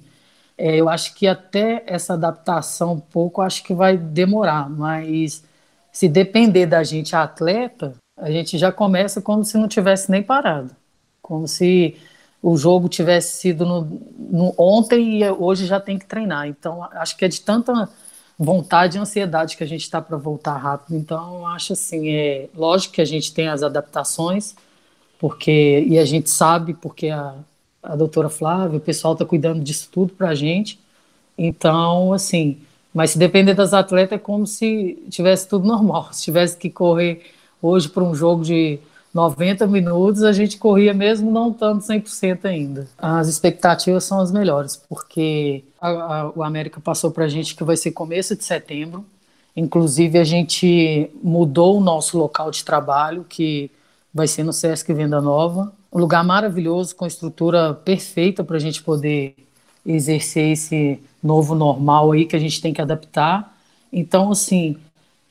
é, 0.58 0.76
eu 0.76 0.90
acho 0.90 1.14
que 1.16 1.28
até 1.28 1.84
essa 1.86 2.14
adaptação 2.14 2.94
um 2.94 3.00
pouco, 3.00 3.42
acho 3.42 3.64
que 3.64 3.74
vai 3.74 3.98
demorar, 3.98 4.70
mas 4.70 5.44
se 5.92 6.08
depender 6.08 6.66
da 6.66 6.84
gente 6.84 7.16
atleta, 7.16 7.94
a 8.18 8.30
gente 8.32 8.58
já 8.58 8.72
começa 8.72 9.22
como 9.22 9.44
se 9.44 9.58
não 9.58 9.68
tivesse 9.68 10.10
nem 10.12 10.24
parado, 10.24 10.76
como 11.22 11.48
se 11.48 11.98
o 12.42 12.58
jogo 12.58 12.90
tivesse 12.90 13.38
sido 13.38 13.66
no, 13.66 14.02
no 14.18 14.54
ontem 14.58 15.22
e 15.22 15.30
hoje 15.32 15.66
já 15.66 15.80
tem 15.80 15.98
que 15.98 16.06
treinar. 16.06 16.48
Então 16.48 16.84
acho 16.92 17.16
que 17.18 17.26
é 17.26 17.28
de 17.28 17.42
tanta 17.42 17.90
vontade 18.38 18.98
e 18.98 19.02
ansiedade 19.02 19.56
que 19.56 19.64
a 19.64 19.68
gente 19.68 19.82
está 19.82 20.02
para 20.02 20.18
voltar 20.18 20.58
rápido. 20.58 20.98
Então 20.98 21.46
acho 21.48 21.74
assim, 21.74 22.10
é 22.10 22.50
lógico 22.56 22.96
que 22.96 23.02
a 23.02 23.06
gente 23.06 23.34
tem 23.34 23.48
as 23.48 23.64
adaptações, 23.64 24.56
porque 25.20 25.86
e 25.88 25.98
a 25.98 26.06
gente 26.06 26.30
sabe 26.30 26.74
porque 26.74 27.10
a 27.10 27.36
a 27.84 27.98
doutora 27.98 28.30
Flávia, 28.30 28.78
o 28.78 28.82
pessoal 28.82 29.14
está 29.14 29.26
cuidando 29.26 29.62
disso 29.62 29.90
tudo 29.92 30.14
para 30.14 30.30
a 30.30 30.36
gente. 30.36 30.80
Então, 31.38 32.14
assim, 32.14 32.62
mas 32.94 33.12
se 33.12 33.18
depender 33.18 33.54
das 33.54 33.74
atletas, 33.74 34.18
é 34.18 34.20
como 34.20 34.48
se 34.48 35.04
tivesse 35.10 35.48
tudo 35.50 35.68
normal. 35.68 36.10
Se 36.14 36.24
tivesse 36.24 36.56
que 36.58 36.70
correr 36.70 37.22
hoje 37.62 37.90
para 37.90 38.04
um 38.04 38.16
jogo 38.16 38.44
de 38.44 38.80
90 39.14 39.68
minutos, 39.68 40.24
a 40.24 40.32
gente 40.32 40.58
corria 40.58 40.94
mesmo 40.94 41.32
não 41.32 41.54
tanto 41.54 41.86
100% 41.86 42.46
ainda. 42.46 42.88
As 42.98 43.28
expectativas 43.28 44.04
são 44.04 44.20
as 44.20 44.32
melhores, 44.32 44.76
porque 44.76 45.64
a, 45.80 45.90
a, 45.90 46.32
o 46.32 46.44
América 46.44 46.82
passou 46.82 47.12
para 47.12 47.26
a 47.26 47.30
gente 47.30 47.56
que 47.56 47.64
vai 47.64 47.78
ser 47.78 47.92
começo 47.92 48.36
de 48.36 48.44
setembro. 48.44 49.06
Inclusive, 49.56 50.18
a 50.18 50.24
gente 50.24 51.12
mudou 51.24 51.78
o 51.78 51.82
nosso 51.82 52.18
local 52.18 52.50
de 52.50 52.66
trabalho, 52.66 53.24
que 53.30 53.70
vai 54.12 54.28
ser 54.28 54.44
no 54.44 54.52
Sesc 54.52 54.92
Venda 54.94 55.22
Nova 55.22 55.72
um 55.94 56.00
lugar 56.00 56.24
maravilhoso, 56.24 56.96
com 56.96 57.06
estrutura 57.06 57.74
perfeita 57.74 58.44
para 58.44 58.58
a 58.58 58.60
gente 58.60 58.82
poder 58.82 59.36
exercer 59.86 60.54
esse 60.54 61.00
novo 61.22 61.54
normal 61.54 62.12
aí 62.12 62.26
que 62.26 62.36
a 62.36 62.40
gente 62.40 62.60
tem 62.60 62.74
que 62.74 62.82
adaptar. 62.82 63.56
Então, 63.92 64.32
assim, 64.32 64.76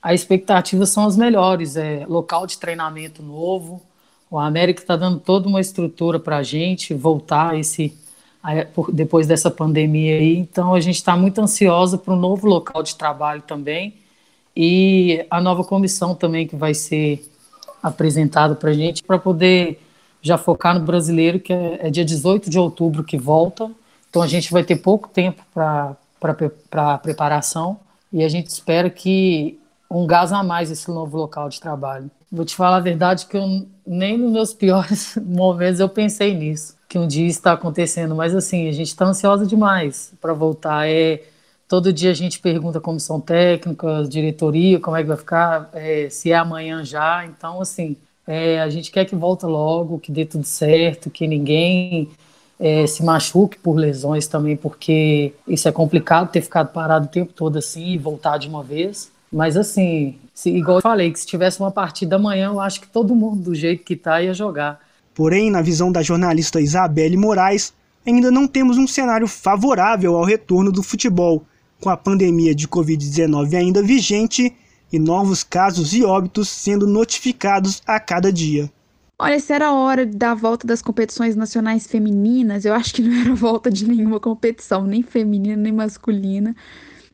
as 0.02 0.20
expectativas 0.20 0.90
são 0.90 1.06
as 1.06 1.16
melhores. 1.16 1.76
É 1.76 2.04
local 2.08 2.46
de 2.46 2.58
treinamento 2.58 3.22
novo. 3.22 3.80
O 4.28 4.38
América 4.38 4.82
está 4.82 4.96
dando 4.96 5.20
toda 5.20 5.48
uma 5.48 5.60
estrutura 5.60 6.18
para 6.18 6.38
a 6.38 6.42
gente 6.42 6.92
voltar 6.92 7.58
esse 7.58 7.96
depois 8.92 9.26
dessa 9.26 9.50
pandemia 9.50 10.16
aí. 10.16 10.36
Então, 10.36 10.74
a 10.74 10.80
gente 10.80 10.96
está 10.96 11.16
muito 11.16 11.40
ansiosa 11.40 11.96
para 11.96 12.12
um 12.12 12.16
novo 12.16 12.46
local 12.46 12.82
de 12.82 12.96
trabalho 12.96 13.42
também 13.42 13.94
e 14.56 15.24
a 15.30 15.40
nova 15.40 15.62
comissão 15.62 16.14
também 16.14 16.46
que 16.46 16.56
vai 16.56 16.74
ser 16.74 17.24
apresentada 17.80 18.54
para 18.56 18.70
a 18.70 18.74
gente 18.74 19.02
para 19.02 19.18
poder 19.18 19.80
já 20.20 20.36
focar 20.36 20.74
no 20.78 20.84
brasileiro, 20.84 21.38
que 21.38 21.52
é, 21.52 21.86
é 21.86 21.90
dia 21.90 22.04
18 22.04 22.50
de 22.50 22.58
outubro 22.58 23.04
que 23.04 23.16
volta. 23.16 23.70
Então 24.10 24.22
a 24.22 24.26
gente 24.26 24.52
vai 24.52 24.64
ter 24.64 24.76
pouco 24.76 25.08
tempo 25.08 25.42
para 25.52 26.98
preparação 27.02 27.78
e 28.12 28.24
a 28.24 28.28
gente 28.28 28.48
espera 28.48 28.90
que 28.90 29.58
um 29.92 30.06
gás 30.06 30.32
a 30.32 30.42
mais 30.42 30.70
esse 30.70 30.88
novo 30.90 31.18
local 31.18 31.48
de 31.48 31.60
trabalho. 31.60 32.10
Vou 32.30 32.46
te 32.46 32.56
falar 32.56 32.78
a 32.78 32.80
verdade 32.80 33.26
que 33.26 33.36
eu, 33.36 33.66
nem 33.86 34.16
nos 34.16 34.32
meus 34.32 34.54
piores 34.54 35.18
momentos 35.22 35.80
eu 35.80 35.88
pensei 35.88 36.34
nisso, 36.34 36.76
que 36.88 36.98
um 36.98 37.06
dia 37.06 37.26
está 37.26 37.52
acontecendo, 37.52 38.14
mas 38.14 38.34
assim, 38.34 38.68
a 38.68 38.72
gente 38.72 38.88
está 38.88 39.04
ansiosa 39.04 39.46
demais 39.46 40.14
para 40.20 40.32
voltar. 40.32 40.88
É, 40.88 41.22
todo 41.68 41.92
dia 41.92 42.10
a 42.10 42.14
gente 42.14 42.38
pergunta 42.40 42.78
a 42.78 42.80
comissão 42.80 43.20
técnica, 43.20 44.04
diretoria, 44.08 44.80
como 44.80 44.96
é 44.96 45.02
que 45.02 45.08
vai 45.08 45.16
ficar, 45.16 45.68
é, 45.74 46.08
se 46.08 46.32
é 46.32 46.36
amanhã 46.36 46.82
já. 46.82 47.26
Então, 47.26 47.60
assim, 47.60 47.96
é, 48.26 48.62
a 48.62 48.70
gente 48.70 48.90
quer 48.90 49.04
que 49.04 49.14
volte 49.14 49.44
logo, 49.44 49.98
que 49.98 50.10
dê 50.10 50.24
tudo 50.24 50.44
certo, 50.44 51.10
que 51.10 51.26
ninguém 51.26 52.08
é, 52.58 52.86
se 52.86 53.04
machuque 53.04 53.58
por 53.58 53.74
lesões 53.74 54.26
também, 54.26 54.56
porque 54.56 55.34
isso 55.46 55.68
é 55.68 55.72
complicado 55.72 56.30
ter 56.30 56.40
ficado 56.40 56.72
parado 56.72 57.06
o 57.06 57.10
tempo 57.10 57.32
todo 57.34 57.58
assim 57.58 57.88
e 57.88 57.98
voltar 57.98 58.38
de 58.38 58.48
uma 58.48 58.62
vez. 58.62 59.12
Mas 59.32 59.56
assim, 59.56 60.16
se, 60.34 60.50
igual 60.50 60.78
eu 60.78 60.82
falei, 60.82 61.10
que 61.10 61.18
se 61.18 61.26
tivesse 61.26 61.58
uma 61.58 61.70
partida 61.70 62.16
amanhã, 62.16 62.48
eu 62.48 62.60
acho 62.60 62.80
que 62.82 62.86
todo 62.86 63.14
mundo 63.14 63.42
do 63.42 63.54
jeito 63.54 63.82
que 63.82 63.96
tá 63.96 64.22
ia 64.22 64.34
jogar. 64.34 64.78
Porém, 65.14 65.50
na 65.50 65.62
visão 65.62 65.90
da 65.90 66.02
jornalista 66.02 66.60
Isabelle 66.60 67.16
Moraes, 67.16 67.72
ainda 68.06 68.30
não 68.30 68.46
temos 68.46 68.76
um 68.76 68.86
cenário 68.86 69.26
favorável 69.26 70.16
ao 70.16 70.24
retorno 70.24 70.70
do 70.70 70.82
futebol, 70.82 71.44
com 71.80 71.88
a 71.88 71.96
pandemia 71.96 72.54
de 72.54 72.68
Covid-19 72.68 73.54
ainda 73.54 73.82
vigente 73.82 74.54
e 74.92 74.98
novos 74.98 75.42
casos 75.42 75.94
e 75.94 76.04
óbitos 76.04 76.48
sendo 76.48 76.86
notificados 76.86 77.82
a 77.86 77.98
cada 77.98 78.30
dia. 78.30 78.70
Olha, 79.18 79.38
se 79.38 79.52
era 79.52 79.72
hora 79.72 80.04
da 80.04 80.34
volta 80.34 80.66
das 80.66 80.82
competições 80.82 81.36
nacionais 81.36 81.86
femininas, 81.86 82.64
eu 82.64 82.74
acho 82.74 82.92
que 82.94 83.02
não 83.02 83.14
era 83.18 83.32
volta 83.36 83.70
de 83.70 83.88
nenhuma 83.88 84.20
competição, 84.20 84.84
nem 84.84 85.02
feminina 85.02 85.56
nem 85.56 85.72
masculina 85.72 86.54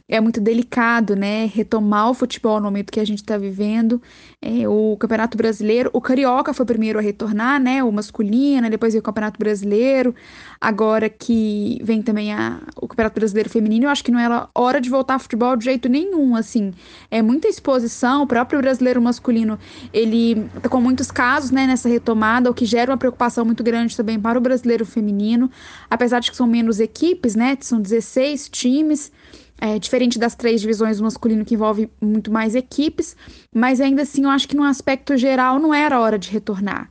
é 0.09 0.21
muito 0.23 0.40
delicado, 0.40 1.14
né? 1.14 1.44
Retomar 1.53 2.11
o 2.11 2.14
futebol 2.14 2.59
no 2.59 2.64
momento 2.64 2.90
que 2.90 2.99
a 2.99 3.05
gente 3.05 3.18
está 3.18 3.37
vivendo. 3.37 4.01
É, 4.40 4.66
o 4.66 4.97
Campeonato 4.99 5.37
Brasileiro, 5.37 5.90
o 5.92 6.01
Carioca 6.01 6.55
foi 6.55 6.64
o 6.64 6.66
primeiro 6.66 6.99
a 6.99 7.03
retornar, 7.03 7.61
né? 7.61 7.85
O 7.85 7.92
masculino, 7.92 8.71
depois 8.71 8.94
veio 8.94 9.01
o 9.01 9.05
Campeonato 9.05 9.38
Brasileiro. 9.38 10.14
Agora 10.59 11.11
que 11.11 11.79
vem 11.83 12.01
também 12.01 12.33
a, 12.33 12.59
o 12.77 12.88
Campeonato 12.88 13.21
Brasileiro 13.21 13.51
Feminino, 13.51 13.85
eu 13.85 13.90
acho 13.90 14.03
que 14.03 14.11
não 14.11 14.18
era 14.18 14.49
hora 14.55 14.81
de 14.81 14.88
voltar 14.88 15.14
ao 15.14 15.21
futebol 15.21 15.55
de 15.57 15.66
jeito 15.66 15.90
nenhum, 15.90 16.35
assim. 16.35 16.73
É 17.11 17.21
muita 17.21 17.47
exposição, 17.47 18.23
o 18.23 18.27
próprio 18.27 18.61
brasileiro 18.61 19.03
masculino, 19.03 19.59
ele 19.92 20.49
tá 20.62 20.71
com 20.71 20.81
muitos 20.81 21.11
casos, 21.11 21.51
né, 21.51 21.66
nessa 21.66 21.88
retomada, 21.88 22.51
o 22.51 22.55
que 22.55 22.64
gera 22.64 22.90
uma 22.90 22.97
preocupação 22.97 23.44
muito 23.44 23.62
grande 23.62 23.97
também 23.97 24.18
para 24.18 24.38
o 24.38 24.40
brasileiro 24.40 24.87
feminino, 24.87 25.51
apesar 25.90 26.21
de 26.21 26.31
que 26.31 26.37
são 26.37 26.47
menos 26.47 26.81
equipes, 26.81 27.35
né? 27.35 27.59
São 27.61 27.79
16 27.81 28.49
times. 28.49 29.12
É, 29.61 29.77
diferente 29.79 30.21
das 30.21 30.37
três 30.37 30.61
divisões 30.61 31.01
masculino 31.01 31.44
que 31.44 31.55
envolve 31.55 31.90
muito 32.01 32.31
mais 32.31 32.55
equipes, 32.55 33.16
mas 33.53 33.81
ainda 33.81 34.03
assim 34.03 34.23
eu 34.23 34.31
acho 34.31 34.47
que 34.47 34.57
no 34.57 34.62
aspecto 34.62 35.16
geral 35.16 35.59
não 35.59 35.75
era 35.75 35.99
hora 35.99 36.16
de 36.16 36.31
retornar. 36.31 36.88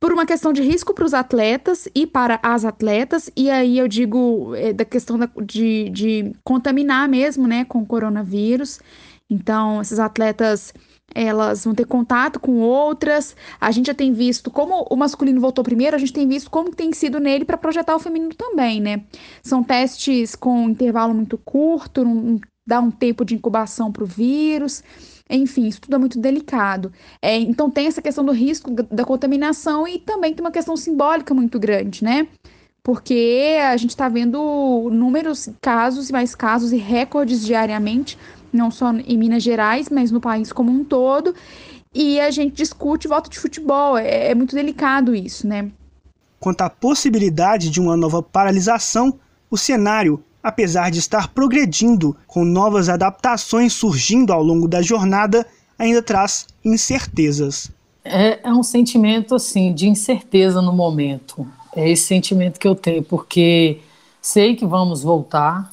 Por 0.00 0.12
uma 0.12 0.26
questão 0.26 0.52
de 0.52 0.62
risco 0.62 0.92
para 0.92 1.04
os 1.04 1.14
atletas 1.14 1.88
e 1.94 2.04
para 2.08 2.40
as 2.42 2.64
atletas, 2.64 3.30
e 3.36 3.48
aí 3.48 3.78
eu 3.78 3.86
digo 3.86 4.52
é, 4.56 4.72
da 4.72 4.84
questão 4.84 5.16
da, 5.16 5.30
de, 5.46 5.88
de 5.90 6.32
contaminar 6.42 7.08
mesmo, 7.08 7.46
né, 7.46 7.64
com 7.64 7.78
o 7.78 7.86
coronavírus. 7.86 8.80
Então, 9.30 9.80
esses 9.80 10.00
atletas 10.00 10.74
elas 11.14 11.64
vão 11.64 11.74
ter 11.74 11.86
contato 11.86 12.40
com 12.40 12.60
outras. 12.60 13.36
A 13.60 13.70
gente 13.70 13.86
já 13.86 13.94
tem 13.94 14.12
visto 14.12 14.50
como 14.50 14.86
o 14.90 14.96
masculino 14.96 15.40
voltou 15.40 15.64
primeiro, 15.64 15.96
a 15.96 15.98
gente 15.98 16.12
tem 16.12 16.26
visto 16.26 16.50
como 16.50 16.74
tem 16.74 16.92
sido 16.92 17.18
nele 17.18 17.44
para 17.44 17.56
projetar 17.56 17.94
o 17.94 17.98
feminino 17.98 18.34
também, 18.34 18.80
né? 18.80 19.04
São 19.42 19.62
testes 19.62 20.34
com 20.34 20.68
intervalo 20.68 21.14
muito 21.14 21.38
curto, 21.38 22.04
não 22.04 22.40
dá 22.66 22.80
um 22.80 22.90
tempo 22.90 23.24
de 23.24 23.34
incubação 23.34 23.90
para 23.90 24.04
o 24.04 24.06
vírus. 24.06 24.82
Enfim, 25.28 25.66
isso 25.66 25.80
tudo 25.80 25.96
é 25.96 25.98
muito 25.98 26.18
delicado. 26.18 26.92
É, 27.20 27.36
então 27.36 27.70
tem 27.70 27.86
essa 27.86 28.02
questão 28.02 28.24
do 28.24 28.32
risco 28.32 28.70
da 28.70 29.04
contaminação 29.04 29.88
e 29.88 29.98
também 29.98 30.34
tem 30.34 30.44
uma 30.44 30.50
questão 30.50 30.76
simbólica 30.76 31.32
muito 31.32 31.58
grande, 31.58 32.04
né? 32.04 32.28
Porque 32.82 33.58
a 33.62 33.76
gente 33.76 33.90
está 33.90 34.08
vendo 34.08 34.90
números, 34.92 35.48
casos 35.60 36.10
e 36.10 36.12
mais 36.12 36.34
casos 36.34 36.72
e 36.72 36.76
recordes 36.76 37.46
diariamente 37.46 38.18
não 38.52 38.70
só 38.70 38.92
em 38.92 39.16
Minas 39.16 39.42
Gerais, 39.42 39.88
mas 39.88 40.10
no 40.10 40.20
país 40.20 40.52
como 40.52 40.70
um 40.70 40.84
todo. 40.84 41.34
E 41.94 42.20
a 42.20 42.30
gente 42.30 42.54
discute 42.54 43.08
volta 43.08 43.28
de 43.28 43.38
futebol. 43.38 43.98
É, 43.98 44.30
é 44.30 44.34
muito 44.34 44.54
delicado 44.54 45.14
isso, 45.14 45.46
né? 45.46 45.70
Quanto 46.40 46.62
à 46.62 46.70
possibilidade 46.70 47.70
de 47.70 47.80
uma 47.80 47.96
nova 47.96 48.22
paralisação, 48.22 49.18
o 49.50 49.56
cenário, 49.56 50.22
apesar 50.42 50.90
de 50.90 50.98
estar 50.98 51.28
progredindo, 51.28 52.16
com 52.26 52.44
novas 52.44 52.88
adaptações 52.88 53.72
surgindo 53.72 54.32
ao 54.32 54.42
longo 54.42 54.66
da 54.66 54.82
jornada, 54.82 55.46
ainda 55.78 56.02
traz 56.02 56.46
incertezas. 56.64 57.70
É, 58.04 58.40
é 58.42 58.52
um 58.52 58.62
sentimento 58.62 59.34
assim 59.34 59.72
de 59.72 59.88
incerteza 59.88 60.60
no 60.60 60.72
momento. 60.72 61.46
É 61.74 61.88
esse 61.88 62.04
sentimento 62.04 62.58
que 62.58 62.66
eu 62.66 62.74
tenho, 62.74 63.02
porque 63.02 63.80
sei 64.20 64.56
que 64.56 64.66
vamos 64.66 65.02
voltar, 65.02 65.71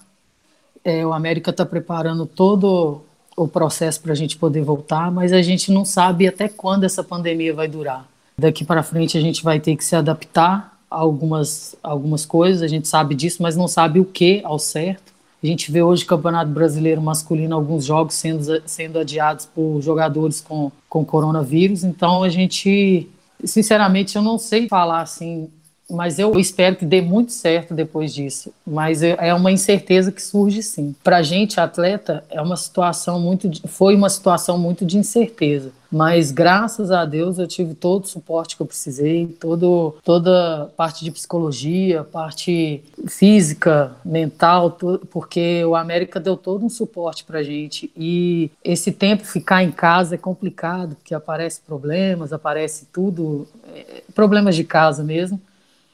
é, 0.89 1.05
o 1.05 1.13
América 1.13 1.51
está 1.51 1.65
preparando 1.65 2.25
todo 2.25 3.01
o 3.35 3.47
processo 3.47 4.01
para 4.01 4.11
a 4.11 4.15
gente 4.15 4.37
poder 4.37 4.61
voltar, 4.61 5.11
mas 5.11 5.31
a 5.31 5.41
gente 5.41 5.71
não 5.71 5.85
sabe 5.85 6.27
até 6.27 6.49
quando 6.49 6.83
essa 6.83 7.03
pandemia 7.03 7.53
vai 7.53 7.67
durar. 7.67 8.05
Daqui 8.37 8.65
para 8.65 8.83
frente 8.83 9.17
a 9.17 9.21
gente 9.21 9.43
vai 9.43 9.59
ter 9.59 9.75
que 9.75 9.83
se 9.83 9.95
adaptar 9.95 10.77
a 10.89 10.97
algumas, 10.97 11.75
algumas 11.83 12.25
coisas, 12.25 12.61
a 12.61 12.67
gente 12.67 12.87
sabe 12.87 13.15
disso, 13.15 13.41
mas 13.41 13.55
não 13.55 13.67
sabe 13.67 13.99
o 13.99 14.05
que 14.05 14.41
ao 14.43 14.57
certo. 14.57 15.13
A 15.41 15.47
gente 15.47 15.71
vê 15.71 15.81
hoje 15.81 16.03
o 16.03 16.07
Campeonato 16.07 16.51
Brasileiro 16.51 17.01
Masculino, 17.01 17.55
alguns 17.55 17.85
jogos 17.85 18.15
sendo, 18.15 18.61
sendo 18.65 18.99
adiados 18.99 19.45
por 19.45 19.79
jogadores 19.81 20.41
com, 20.41 20.69
com 20.89 21.05
coronavírus, 21.05 21.83
então 21.83 22.23
a 22.23 22.29
gente, 22.29 23.07
sinceramente, 23.43 24.17
eu 24.17 24.21
não 24.21 24.37
sei 24.37 24.67
falar 24.67 25.01
assim 25.01 25.49
mas 25.89 26.19
eu 26.19 26.39
espero 26.39 26.75
que 26.75 26.85
dê 26.85 27.01
muito 27.01 27.31
certo 27.31 27.73
depois 27.73 28.13
disso. 28.13 28.53
Mas 28.65 29.01
é 29.01 29.33
uma 29.33 29.51
incerteza 29.51 30.11
que 30.11 30.21
surge 30.21 30.61
sim. 30.61 30.95
Para 31.03 31.17
a 31.17 31.23
gente, 31.23 31.59
atleta, 31.59 32.23
é 32.29 32.41
uma 32.41 32.55
situação 32.55 33.19
muito, 33.19 33.49
foi 33.67 33.95
uma 33.95 34.09
situação 34.09 34.57
muito 34.57 34.85
de 34.85 34.97
incerteza. 34.97 35.71
Mas 35.91 36.31
graças 36.31 36.91
a 36.91 37.03
Deus 37.03 37.39
eu 37.39 37.47
tive 37.47 37.73
todo 37.73 38.03
o 38.03 38.07
suporte 38.07 38.55
que 38.55 38.61
eu 38.61 38.67
precisei, 38.67 39.25
todo, 39.25 39.95
toda 40.03 40.69
parte 40.77 41.03
de 41.03 41.09
psicologia, 41.09 42.03
parte 42.03 42.83
física, 43.07 43.91
mental, 44.05 44.77
porque 45.09 45.65
o 45.65 45.75
América 45.75 46.19
deu 46.19 46.37
todo 46.37 46.63
um 46.63 46.69
suporte 46.69 47.23
para 47.23 47.41
gente. 47.41 47.91
E 47.97 48.51
esse 48.63 48.91
tempo 48.91 49.25
ficar 49.25 49.63
em 49.63 49.71
casa 49.71 50.13
é 50.13 50.17
complicado, 50.17 50.95
porque 50.95 51.15
aparece 51.15 51.61
problemas, 51.61 52.31
aparece 52.31 52.85
tudo, 52.93 53.47
é, 53.73 54.03
problemas 54.13 54.55
de 54.55 54.63
casa 54.63 55.03
mesmo. 55.03 55.41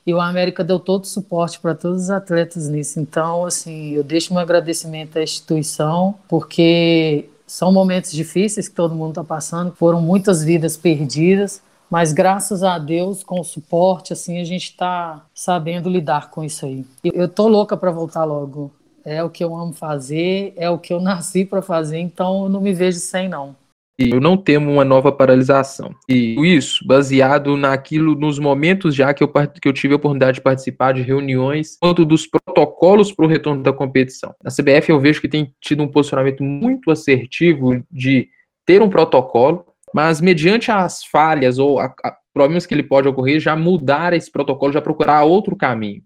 E 0.05 0.13
o 0.13 0.21
América 0.21 0.63
deu 0.63 0.79
todo 0.79 1.03
o 1.03 1.07
suporte 1.07 1.59
para 1.59 1.73
todos 1.73 2.03
os 2.03 2.09
atletas 2.11 2.69
nisso. 2.69 2.99
Então, 2.99 3.45
assim, 3.45 3.91
eu 3.91 4.03
deixo 4.03 4.33
um 4.33 4.37
agradecimento 4.37 5.17
à 5.17 5.23
instituição, 5.23 6.15
porque 6.27 7.27
são 7.47 7.71
momentos 7.71 8.11
difíceis 8.11 8.67
que 8.67 8.75
todo 8.75 8.93
mundo 8.93 9.09
está 9.09 9.23
passando, 9.23 9.73
foram 9.73 9.99
muitas 10.01 10.43
vidas 10.43 10.77
perdidas, 10.77 11.61
mas 11.89 12.13
graças 12.13 12.61
a 12.61 12.77
Deus, 12.77 13.23
com 13.23 13.39
o 13.39 13.43
suporte, 13.43 14.13
assim, 14.13 14.39
a 14.39 14.43
gente 14.43 14.65
está 14.65 15.25
sabendo 15.33 15.89
lidar 15.89 16.29
com 16.29 16.43
isso 16.43 16.65
aí. 16.65 16.85
Eu 17.03 17.27
tô 17.27 17.47
louca 17.47 17.75
para 17.75 17.91
voltar 17.91 18.25
logo. 18.25 18.71
É 19.03 19.23
o 19.23 19.29
que 19.29 19.43
eu 19.43 19.55
amo 19.55 19.73
fazer, 19.73 20.53
é 20.55 20.69
o 20.69 20.77
que 20.77 20.93
eu 20.93 20.99
nasci 21.01 21.45
para 21.45 21.61
fazer, 21.61 21.99
então 21.99 22.43
eu 22.43 22.49
não 22.49 22.61
me 22.61 22.73
vejo 22.73 22.99
sem 22.99 23.27
não 23.27 23.55
eu 23.97 24.19
não 24.19 24.35
temo 24.35 24.71
uma 24.71 24.83
nova 24.83 25.11
paralisação. 25.11 25.95
E 26.09 26.35
isso 26.55 26.85
baseado 26.85 27.55
naquilo, 27.55 28.15
nos 28.15 28.37
momentos 28.37 28.93
já 28.93 29.13
que 29.13 29.23
eu, 29.23 29.27
que 29.29 29.67
eu 29.67 29.73
tive 29.73 29.93
a 29.93 29.97
oportunidade 29.97 30.35
de 30.35 30.41
participar 30.41 30.93
de 30.93 31.01
reuniões, 31.01 31.77
quanto 31.79 32.03
dos 32.03 32.27
protocolos 32.27 33.11
para 33.11 33.25
o 33.25 33.27
retorno 33.27 33.63
da 33.63 33.71
competição. 33.71 34.35
Na 34.43 34.51
CBF 34.51 34.89
eu 34.89 34.99
vejo 34.99 35.21
que 35.21 35.29
tem 35.29 35.53
tido 35.61 35.81
um 35.81 35.87
posicionamento 35.87 36.43
muito 36.43 36.91
assertivo 36.91 37.81
de 37.89 38.27
ter 38.65 38.81
um 38.81 38.89
protocolo, 38.89 39.65
mas 39.93 40.19
mediante 40.19 40.71
as 40.71 41.05
falhas 41.05 41.57
ou 41.57 41.79
a, 41.79 41.85
a, 42.03 42.17
problemas 42.33 42.65
que 42.65 42.73
ele 42.73 42.83
pode 42.83 43.07
ocorrer, 43.07 43.39
já 43.39 43.55
mudar 43.55 44.11
esse 44.11 44.29
protocolo, 44.29 44.73
já 44.73 44.81
procurar 44.81 45.23
outro 45.23 45.55
caminho. 45.55 46.01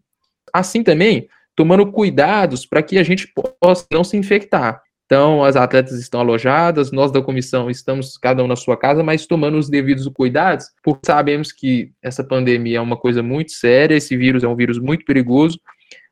Assim 0.54 0.84
também, 0.84 1.28
tomando 1.56 1.92
cuidados 1.92 2.66
para 2.66 2.84
que 2.84 3.00
a 3.00 3.04
gente 3.04 3.32
possa 3.62 3.86
não 3.92 4.04
se 4.04 4.16
infectar. 4.16 4.82
Então, 5.10 5.44
as 5.44 5.56
atletas 5.56 6.00
estão 6.00 6.20
alojadas, 6.20 6.92
nós 6.92 7.12
da 7.12 7.20
comissão 7.20 7.68
estamos 7.68 8.16
cada 8.16 8.44
um 8.44 8.48
na 8.48 8.56
sua 8.56 8.78
casa, 8.78 9.02
mas 9.04 9.26
tomando 9.26 9.58
os 9.58 9.68
devidos 9.68 10.08
cuidados, 10.14 10.68
porque 10.84 11.02
sabemos 11.04 11.52
que 11.52 11.92
essa 12.00 12.24
pandemia 12.24 12.78
é 12.78 12.82
uma 12.82 12.96
coisa 12.96 13.24
muito 13.24 13.52
séria, 13.54 13.96
esse 13.96 14.16
vírus 14.16 14.44
é 14.44 14.48
um 14.48 14.56
vírus 14.56 14.78
muito 14.78 15.04
perigoso, 15.06 15.60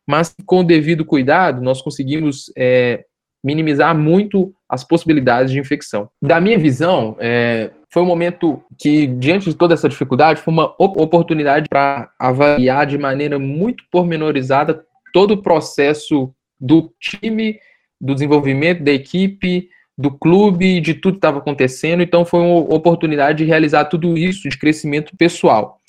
mas 0.08 0.34
com 0.48 0.62
o 0.62 0.64
devido 0.64 1.06
cuidado, 1.06 1.62
nós 1.62 1.80
conseguimos 1.80 2.52
é, 2.58 3.06
minimizar 3.44 3.96
muito 3.96 4.52
as 4.68 4.84
possibilidades 4.84 5.52
de 5.52 5.60
infecção. 5.60 6.10
Da 6.20 6.42
minha 6.42 6.58
visão, 6.58 7.16
é, 7.20 7.70
foi 7.94 8.02
um 8.02 8.08
momento 8.08 8.64
que, 8.80 9.06
diante 9.06 9.48
de 9.48 9.56
toda 9.56 9.76
essa 9.76 9.88
dificuldade, 9.88 10.42
foi 10.42 10.52
uma 10.52 10.74
oportunidade 10.80 11.70
para 11.70 12.10
avaliar 12.18 12.88
de 12.88 12.98
maneira 12.98 13.38
muito 13.38 13.84
pormenorizada 13.92 14.84
todo 15.14 15.36
o 15.36 15.42
processo 15.44 16.34
do 16.60 16.92
time 17.00 17.60
do 18.00 18.14
desenvolvimento 18.14 18.84
da 18.84 18.92
equipe, 18.92 19.70
do 19.98 20.12
clube, 20.12 20.80
de 20.80 20.94
tudo 20.94 21.14
que 21.14 21.18
estava 21.18 21.40
acontecendo. 21.40 22.04
Então, 22.04 22.24
foi 22.24 22.40
uma 22.40 22.60
oportunidade 22.76 23.40
de 23.40 23.46
realizar 23.46 23.86
tudo 23.86 24.18
isso 24.18 24.48
de 24.48 24.58
crescimento 24.58 25.16
pessoal. 25.18 25.80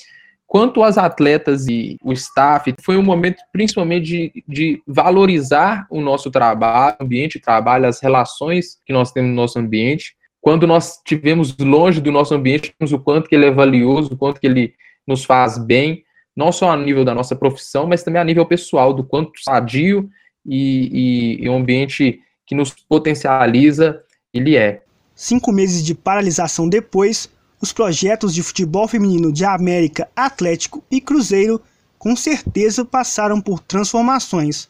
Quanto 0.47 0.83
às 0.83 0.97
atletas 0.97 1.69
e 1.69 1.99
o 2.03 2.11
staff, 2.15 2.75
foi 2.83 2.97
um 2.97 3.03
momento 3.03 3.37
principalmente 3.53 4.07
de, 4.07 4.45
de 4.49 4.83
valorizar 4.87 5.87
o 5.91 6.01
nosso 6.01 6.31
trabalho, 6.31 6.97
o 6.99 7.05
ambiente 7.05 7.35
de 7.35 7.45
trabalho, 7.45 7.87
as 7.87 8.01
relações 8.01 8.79
que 8.87 8.93
nós 8.93 9.13
temos 9.13 9.29
no 9.29 9.37
nosso 9.37 9.59
ambiente. 9.59 10.15
Quando 10.41 10.67
nós 10.67 10.97
estivemos 10.97 11.55
longe 11.59 12.01
do 12.01 12.11
nosso 12.11 12.35
ambiente, 12.35 12.73
o 12.81 12.99
quanto 12.99 13.29
que 13.29 13.35
ele 13.35 13.45
é 13.45 13.51
valioso, 13.51 14.15
o 14.15 14.17
quanto 14.17 14.41
que 14.41 14.47
ele 14.47 14.73
nos 15.07 15.23
faz 15.23 15.59
bem, 15.59 16.03
não 16.35 16.51
só 16.51 16.71
a 16.71 16.77
nível 16.79 17.05
da 17.05 17.15
nossa 17.15 17.37
profissão, 17.37 17.87
mas 17.87 18.03
também 18.03 18.23
a 18.23 18.25
nível 18.25 18.47
pessoal, 18.47 18.95
do 18.95 19.05
quanto 19.05 19.33
sadio 19.43 20.09
e, 20.49 21.39
e, 21.41 21.45
e 21.45 21.49
um 21.49 21.59
ambiente 21.59 22.21
que 22.47 22.55
nos 22.55 22.71
potencializa, 22.71 24.03
ele 24.33 24.57
é. 24.57 24.83
Cinco 25.15 25.53
meses 25.53 25.85
de 25.85 25.95
paralisação 25.95 26.69
depois, 26.69 27.29
os 27.61 27.73
projetos 27.73 28.35
de 28.35 28.43
futebol 28.43 28.89
feminino 28.89 29.33
de 29.33 29.45
América, 29.45 30.09
Atlético 30.17 30.83
e 30.91 31.01
Cruzeiro 31.01 31.61
com 31.99 32.17
certeza 32.17 32.85
passaram 32.85 33.41
por 33.41 33.61
transformações. 33.61 34.69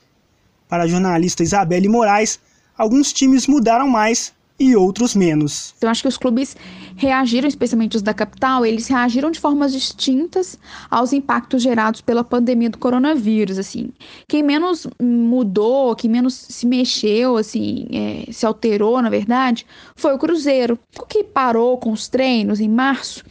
Para 0.68 0.84
a 0.84 0.86
jornalista 0.86 1.42
Isabelle 1.42 1.88
Moraes, 1.88 2.40
alguns 2.76 3.12
times 3.12 3.46
mudaram 3.46 3.88
mais 3.88 4.32
e 4.58 4.74
outros 4.74 5.14
menos. 5.14 5.74
Eu 5.80 5.88
acho 5.88 6.02
que 6.02 6.08
os 6.08 6.16
clubes 6.16 6.56
reagiram, 6.96 7.46
especialmente 7.46 7.96
os 7.96 8.02
da 8.02 8.12
capital, 8.12 8.66
eles 8.66 8.88
reagiram 8.88 9.30
de 9.30 9.38
formas 9.38 9.72
distintas 9.72 10.58
aos 10.90 11.12
impactos 11.12 11.62
gerados 11.62 12.00
pela 12.00 12.24
pandemia 12.24 12.68
do 12.68 12.78
coronavírus, 12.78 13.58
assim. 13.58 13.90
Quem 14.26 14.42
menos 14.42 14.86
mudou, 15.00 15.94
quem 15.94 16.10
menos 16.10 16.34
se 16.34 16.66
mexeu, 16.66 17.36
assim, 17.36 17.86
é, 17.92 18.32
se 18.32 18.44
alterou, 18.44 19.00
na 19.00 19.08
verdade, 19.08 19.64
foi 19.94 20.12
o 20.12 20.18
Cruzeiro, 20.18 20.78
o 20.98 21.06
que 21.06 21.22
parou 21.22 21.78
com 21.78 21.92
os 21.92 22.08
treinos 22.08 22.58
em 22.58 22.68
março. 22.68 23.24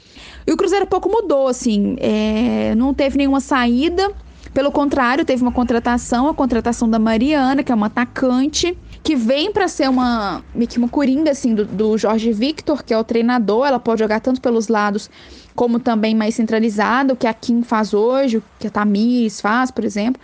E 0.46 0.54
o 0.54 0.56
Cruzeiro 0.56 0.88
pouco 0.88 1.10
mudou, 1.10 1.50
assim, 1.50 1.98
é, 2.00 2.74
não 2.76 2.94
teve 2.94 3.18
nenhuma 3.18 3.42
saída, 3.42 4.14
pelo 4.54 4.72
contrário, 4.72 5.26
teve 5.26 5.42
uma 5.42 5.52
contratação, 5.52 6.28
a 6.28 6.34
contratação 6.34 6.90
da 6.90 6.98
Mariana, 6.98 7.62
que 7.62 7.72
é 7.72 7.76
uma 7.76 7.88
atacante, 7.88 8.76
que 9.08 9.16
vem 9.16 9.54
para 9.54 9.70
ser 9.70 9.90
uma 9.90 10.44
meio 10.54 10.70
que 10.70 10.78
uma 10.78 10.90
coringa 10.90 11.32
assim 11.32 11.56
do, 11.56 11.64
do 11.64 11.98
Jorge 11.98 12.34
Victor, 12.34 12.84
que 12.84 12.94
é 12.94 12.98
o 12.98 13.06
treinador. 13.06 13.66
Ela 13.66 13.80
pode 13.80 14.00
jogar 14.00 14.20
tanto 14.20 14.42
pelos 14.42 14.68
lados 14.68 15.10
como 15.56 15.80
também 15.80 16.14
mais 16.14 16.36
centralizado, 16.36 17.14
o 17.14 17.16
que 17.16 17.26
a 17.26 17.34
Kim 17.34 17.64
faz 17.64 17.94
hoje, 17.94 18.40
o 18.40 18.44
que 18.60 18.68
a 18.68 18.70
Tamires 18.70 19.40
faz, 19.40 19.72
por 19.72 19.86
exemplo. 19.86 20.22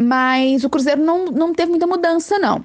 Mas 0.00 0.62
o 0.62 0.70
Cruzeiro 0.70 1.02
não, 1.02 1.24
não 1.24 1.52
teve 1.52 1.70
muita 1.70 1.84
mudança, 1.84 2.38
não. 2.38 2.64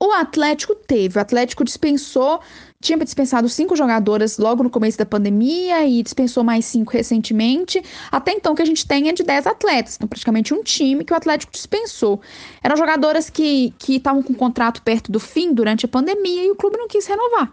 O 0.00 0.12
Atlético 0.12 0.76
teve. 0.76 1.18
O 1.18 1.20
Atlético 1.20 1.64
dispensou, 1.64 2.40
tinha 2.80 2.96
dispensado 2.98 3.48
cinco 3.48 3.74
jogadoras 3.74 4.38
logo 4.38 4.62
no 4.62 4.70
começo 4.70 4.96
da 4.96 5.04
pandemia 5.04 5.84
e 5.86 6.02
dispensou 6.04 6.44
mais 6.44 6.64
cinco 6.66 6.92
recentemente. 6.92 7.82
Até 8.10 8.32
então, 8.32 8.54
que 8.54 8.62
a 8.62 8.64
gente 8.64 8.86
tem 8.86 9.08
é 9.08 9.12
de 9.12 9.24
dez 9.24 9.44
atletas. 9.44 9.96
Então, 9.96 10.06
praticamente 10.06 10.54
um 10.54 10.62
time 10.62 11.04
que 11.04 11.12
o 11.12 11.16
Atlético 11.16 11.52
dispensou. 11.52 12.20
Eram 12.62 12.76
jogadoras 12.76 13.28
que 13.28 13.74
estavam 13.88 14.22
com 14.22 14.34
contrato 14.34 14.82
perto 14.82 15.10
do 15.10 15.18
fim 15.18 15.52
durante 15.52 15.84
a 15.84 15.88
pandemia 15.88 16.44
e 16.44 16.50
o 16.50 16.56
clube 16.56 16.76
não 16.76 16.86
quis 16.86 17.04
renovar. 17.06 17.52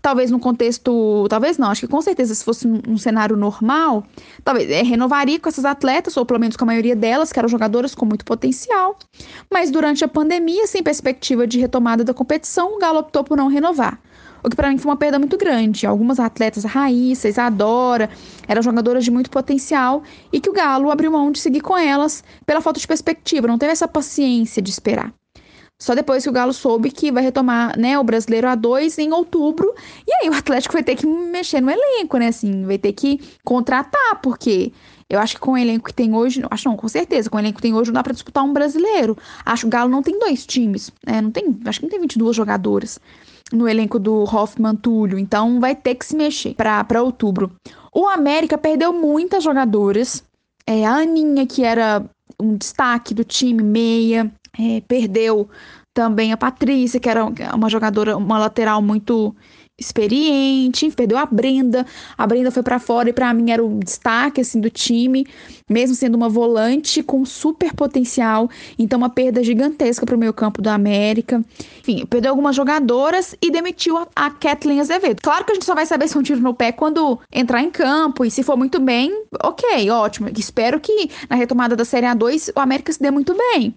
Talvez 0.00 0.30
no 0.30 0.38
contexto, 0.38 1.26
talvez 1.28 1.58
não, 1.58 1.70
acho 1.70 1.82
que 1.82 1.88
com 1.88 2.00
certeza 2.00 2.34
se 2.34 2.44
fosse 2.44 2.66
num 2.66 2.98
cenário 2.98 3.36
normal, 3.36 4.04
talvez 4.44 4.70
é, 4.70 4.82
renovaria 4.82 5.38
com 5.40 5.48
essas 5.48 5.64
atletas, 5.64 6.16
ou 6.16 6.24
pelo 6.24 6.40
menos 6.40 6.56
com 6.56 6.64
a 6.64 6.66
maioria 6.66 6.94
delas, 6.94 7.32
que 7.32 7.38
eram 7.38 7.48
jogadoras 7.48 7.94
com 7.94 8.04
muito 8.04 8.24
potencial. 8.24 8.98
Mas 9.50 9.70
durante 9.70 10.04
a 10.04 10.08
pandemia, 10.08 10.66
sem 10.66 10.82
perspectiva 10.82 11.46
de 11.46 11.58
retomada 11.58 12.04
da 12.04 12.14
competição, 12.14 12.76
o 12.76 12.78
Galo 12.78 13.00
optou 13.00 13.24
por 13.24 13.36
não 13.36 13.48
renovar 13.48 14.00
o 14.46 14.48
que 14.48 14.54
para 14.54 14.70
mim 14.70 14.78
foi 14.78 14.90
uma 14.90 14.96
perda 14.96 15.18
muito 15.18 15.36
grande. 15.36 15.86
Algumas 15.86 16.20
atletas, 16.20 16.64
a 16.64 16.68
Raíssa, 16.68 17.28
Isadora, 17.28 18.08
eram 18.46 18.62
jogadoras 18.62 19.04
de 19.04 19.10
muito 19.10 19.28
potencial 19.28 20.04
e 20.32 20.40
que 20.40 20.48
o 20.48 20.52
Galo 20.52 20.90
abriu 20.90 21.10
mão 21.10 21.32
de 21.32 21.40
seguir 21.40 21.60
com 21.60 21.76
elas 21.76 22.22
pela 22.46 22.60
falta 22.60 22.78
de 22.78 22.86
perspectiva, 22.86 23.48
não 23.48 23.58
teve 23.58 23.72
essa 23.72 23.88
paciência 23.88 24.62
de 24.62 24.70
esperar. 24.70 25.12
Só 25.78 25.94
depois 25.94 26.22
que 26.22 26.30
o 26.30 26.32
Galo 26.32 26.54
soube 26.54 26.90
que 26.90 27.12
vai 27.12 27.22
retomar 27.22 27.78
né, 27.78 27.98
o 27.98 28.04
Brasileiro 28.04 28.46
A2 28.46 28.98
em 28.98 29.12
outubro. 29.12 29.74
E 30.06 30.12
aí 30.14 30.30
o 30.30 30.34
Atlético 30.34 30.72
vai 30.72 30.82
ter 30.82 30.96
que 30.96 31.06
mexer 31.06 31.60
no 31.60 31.70
elenco, 31.70 32.16
né? 32.16 32.28
Assim, 32.28 32.64
vai 32.64 32.78
ter 32.78 32.92
que 32.92 33.20
contratar, 33.44 34.20
porque 34.22 34.72
eu 35.08 35.20
acho 35.20 35.34
que 35.34 35.40
com 35.40 35.52
o 35.52 35.58
elenco 35.58 35.86
que 35.86 35.94
tem 35.94 36.14
hoje, 36.14 36.42
acho 36.50 36.68
não, 36.68 36.76
com 36.76 36.88
certeza, 36.88 37.28
com 37.28 37.36
o 37.36 37.40
elenco 37.40 37.56
que 37.56 37.62
tem 37.62 37.74
hoje 37.74 37.90
não 37.90 37.94
dá 37.94 38.02
para 38.02 38.14
disputar 38.14 38.42
um 38.42 38.52
brasileiro. 38.52 39.16
Acho 39.44 39.62
que 39.62 39.66
o 39.66 39.70
Galo 39.70 39.90
não 39.90 40.02
tem 40.02 40.18
dois 40.18 40.46
times, 40.46 40.90
né? 41.06 41.20
Não 41.20 41.30
tem, 41.30 41.56
acho 41.66 41.80
que 41.80 41.84
não 41.84 41.90
tem 41.90 42.00
22 42.00 42.34
jogadoras 42.34 42.98
no 43.52 43.68
elenco 43.68 43.98
do 43.98 44.24
Hoffman 44.24 44.74
Túlio, 44.74 45.18
então 45.18 45.60
vai 45.60 45.76
ter 45.76 45.94
que 45.94 46.04
se 46.06 46.16
mexer 46.16 46.54
para 46.54 47.02
outubro. 47.02 47.52
O 47.94 48.06
América 48.06 48.58
perdeu 48.58 48.92
muitas 48.92 49.44
jogadoras. 49.44 50.24
É, 50.66 50.84
a 50.84 50.96
Aninha, 50.96 51.46
que 51.46 51.62
era 51.62 52.04
um 52.40 52.56
destaque 52.56 53.14
do 53.14 53.22
time, 53.22 53.62
meia, 53.62 54.32
é, 54.58 54.80
perdeu 54.86 55.48
também 55.94 56.32
a 56.32 56.36
Patrícia, 56.36 57.00
que 57.00 57.08
era 57.08 57.24
uma 57.54 57.70
jogadora, 57.70 58.16
uma 58.16 58.38
lateral 58.38 58.82
muito 58.82 59.34
experiente, 59.78 60.90
perdeu 60.90 61.18
a 61.18 61.26
Brenda. 61.26 61.84
A 62.16 62.26
Brenda 62.26 62.50
foi 62.50 62.62
para 62.62 62.78
fora 62.78 63.10
e 63.10 63.12
para 63.12 63.32
mim 63.34 63.50
era 63.50 63.62
o 63.64 63.78
destaque 63.78 64.40
assim 64.40 64.60
do 64.60 64.70
time, 64.70 65.26
mesmo 65.68 65.94
sendo 65.94 66.14
uma 66.14 66.28
volante 66.28 67.02
com 67.02 67.24
super 67.24 67.74
potencial. 67.74 68.48
Então 68.78 68.98
uma 68.98 69.10
perda 69.10 69.44
gigantesca 69.44 70.06
para 70.06 70.16
o 70.16 70.18
meio 70.18 70.32
campo 70.32 70.62
do 70.62 70.68
América. 70.68 71.44
Enfim, 71.80 72.06
perdeu 72.06 72.30
algumas 72.30 72.56
jogadoras 72.56 73.34
e 73.40 73.50
demitiu 73.50 73.98
a, 73.98 74.06
a 74.16 74.30
Kathleen 74.30 74.80
Azevedo. 74.80 75.20
Claro 75.22 75.44
que 75.44 75.52
a 75.52 75.54
gente 75.54 75.66
só 75.66 75.74
vai 75.74 75.84
saber 75.84 76.08
se 76.08 76.16
é 76.16 76.20
um 76.20 76.22
tiro 76.22 76.40
no 76.40 76.54
pé 76.54 76.72
quando 76.72 77.18
entrar 77.30 77.62
em 77.62 77.70
campo 77.70 78.24
e 78.24 78.30
se 78.30 78.42
for 78.42 78.56
muito 78.56 78.80
bem, 78.80 79.24
ok, 79.42 79.90
ótimo. 79.90 80.30
Espero 80.36 80.80
que 80.80 81.10
na 81.28 81.36
retomada 81.36 81.76
da 81.76 81.84
Série 81.84 82.06
A2 82.06 82.50
o 82.56 82.60
América 82.60 82.92
se 82.92 83.00
dê 83.00 83.10
muito 83.10 83.34
bem. 83.34 83.74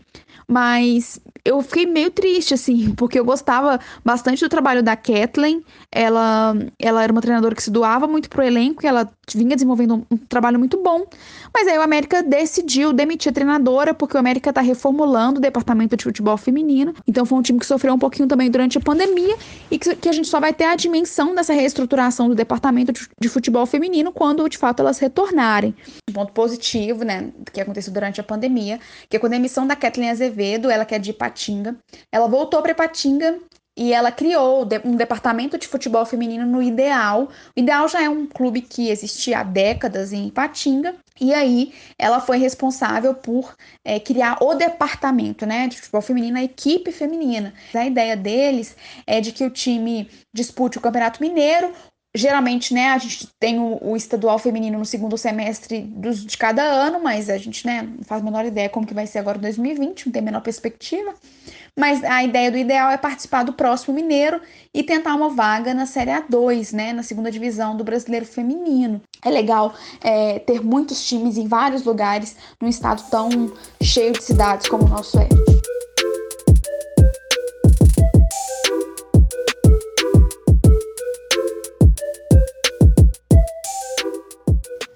Mas 0.49 1.19
eu 1.43 1.61
fiquei 1.61 1.85
meio 1.85 2.11
triste, 2.11 2.53
assim, 2.53 2.93
porque 2.97 3.19
eu 3.19 3.25
gostava 3.25 3.79
bastante 4.03 4.41
do 4.41 4.49
trabalho 4.49 4.83
da 4.83 4.95
Kathleen. 4.95 5.63
Ela, 5.91 6.55
ela 6.77 7.03
era 7.03 7.11
uma 7.11 7.21
treinadora 7.21 7.55
que 7.55 7.63
se 7.63 7.71
doava 7.71 8.07
muito 8.07 8.29
pro 8.29 8.43
elenco, 8.43 8.83
e 8.83 8.87
ela 8.87 9.09
vinha 9.33 9.55
desenvolvendo 9.55 10.05
um, 10.09 10.17
trabalho 10.17 10.59
muito 10.59 10.81
bom. 10.81 11.05
Mas 11.53 11.67
aí 11.67 11.77
o 11.77 11.81
América 11.81 12.21
decidiu 12.21 12.93
demitir 12.93 13.31
a 13.31 13.33
treinadora, 13.33 13.93
porque 13.93 14.15
o 14.15 14.19
América 14.19 14.53
tá 14.53 14.61
reformulando 14.61 15.39
o 15.39 15.41
departamento 15.41 15.95
de 15.95 16.03
futebol 16.03 16.37
feminino. 16.37 16.93
Então 17.07 17.25
foi 17.25 17.37
um 17.37 17.41
time 17.41 17.59
que 17.59 17.65
sofreu 17.65 17.93
um 17.93 17.99
pouquinho 17.99 18.27
também 18.27 18.49
durante 18.49 18.77
a 18.77 18.81
pandemia 18.81 19.35
e 19.69 19.77
que, 19.77 19.95
que 19.95 20.09
a 20.09 20.11
gente 20.11 20.27
só 20.27 20.39
vai 20.39 20.53
ter 20.53 20.65
a 20.65 20.75
dimensão 20.75 21.33
dessa 21.33 21.53
reestruturação 21.53 22.29
do 22.29 22.35
departamento 22.35 22.91
de, 22.91 23.07
de 23.19 23.29
futebol 23.29 23.65
feminino 23.65 24.11
quando 24.11 24.47
de 24.47 24.57
fato 24.57 24.81
elas 24.81 24.99
retornarem. 24.99 25.75
Um 26.09 26.13
ponto 26.13 26.33
positivo, 26.33 27.03
né, 27.03 27.29
que 27.51 27.61
aconteceu 27.61 27.93
durante 27.93 28.19
a 28.21 28.23
pandemia, 28.23 28.79
que 29.09 29.17
é 29.17 29.19
quando 29.19 29.33
a 29.33 29.35
emissão 29.35 29.65
da 29.65 29.75
Kathleen 29.75 30.11
Azevedo, 30.11 30.69
ela 30.69 30.85
que 30.85 30.95
é 30.95 30.99
de 30.99 31.13
Ipatinga, 31.29 31.77
ela 32.11 32.27
voltou 32.27 32.61
para 32.61 32.71
Ipatinga 32.71 33.39
e 33.77 33.93
ela 33.93 34.11
criou 34.11 34.67
um 34.83 34.95
departamento 34.97 35.57
de 35.57 35.65
futebol 35.65 36.05
feminino 36.05 36.45
no 36.45 36.61
Ideal. 36.61 37.29
O 37.55 37.59
Ideal 37.59 37.87
já 37.87 38.03
é 38.03 38.09
um 38.09 38.27
clube 38.27 38.61
que 38.61 38.89
existia 38.89 39.39
há 39.39 39.43
décadas 39.43 40.11
em 40.11 40.27
Ipatinga. 40.27 40.95
E 41.21 41.33
aí 41.33 41.73
ela 41.97 42.19
foi 42.19 42.37
responsável 42.37 43.13
por 43.13 43.55
é, 43.85 43.97
criar 43.97 44.37
o 44.41 44.53
departamento 44.53 45.45
né, 45.45 45.67
de 45.67 45.77
futebol 45.77 46.01
feminino, 46.01 46.37
a 46.37 46.43
equipe 46.43 46.91
feminina. 46.91 47.53
A 47.73 47.85
ideia 47.85 48.17
deles 48.17 48.75
é 49.07 49.21
de 49.21 49.31
que 49.31 49.45
o 49.45 49.49
time 49.49 50.09
dispute 50.33 50.77
o 50.77 50.81
Campeonato 50.81 51.21
Mineiro, 51.21 51.73
geralmente, 52.15 52.73
né, 52.73 52.89
a 52.89 52.97
gente 52.97 53.27
tem 53.39 53.59
o, 53.59 53.77
o, 53.81 53.95
estadual 53.95 54.39
feminino 54.39 54.79
no 54.79 54.85
segundo 54.85 55.17
semestre 55.17 55.81
dos, 55.81 56.25
de 56.25 56.37
cada 56.37 56.63
ano, 56.63 56.99
mas 57.01 57.29
a 57.29 57.37
gente, 57.37 57.65
né, 57.65 57.83
não 57.83 58.03
faz 58.03 58.21
a 58.21 58.25
menor 58.25 58.45
ideia 58.45 58.69
como 58.69 58.85
que 58.85 58.93
vai 58.93 59.05
ser 59.05 59.19
agora 59.19 59.37
2020, 59.37 60.07
não 60.07 60.13
tem 60.13 60.21
a 60.21 60.25
menor 60.25 60.41
perspectiva. 60.41 61.13
Mas 61.77 62.03
a 62.03 62.23
ideia 62.23 62.51
do 62.51 62.57
ideal 62.57 62.89
é 62.89 62.97
participar 62.97 63.43
do 63.43 63.53
próximo 63.53 63.93
Mineiro 63.93 64.41
e 64.73 64.83
tentar 64.83 65.15
uma 65.15 65.29
vaga 65.29 65.73
na 65.73 65.85
Série 65.85 66.11
A2, 66.11 66.73
né, 66.73 66.91
na 66.91 67.03
segunda 67.03 67.31
divisão 67.31 67.77
do 67.77 67.83
Brasileiro 67.83 68.25
Feminino. 68.25 69.01
É 69.23 69.29
legal 69.29 69.73
é, 70.01 70.39
ter 70.39 70.63
muitos 70.63 71.07
times 71.07 71.37
em 71.37 71.47
vários 71.47 71.83
lugares 71.85 72.35
num 72.59 72.67
estado 72.67 73.03
tão 73.09 73.29
cheio 73.81 74.13
de 74.13 74.23
cidades 74.23 74.67
como 74.67 74.85
o 74.85 74.89
nosso 74.89 75.19
é. 75.19 75.29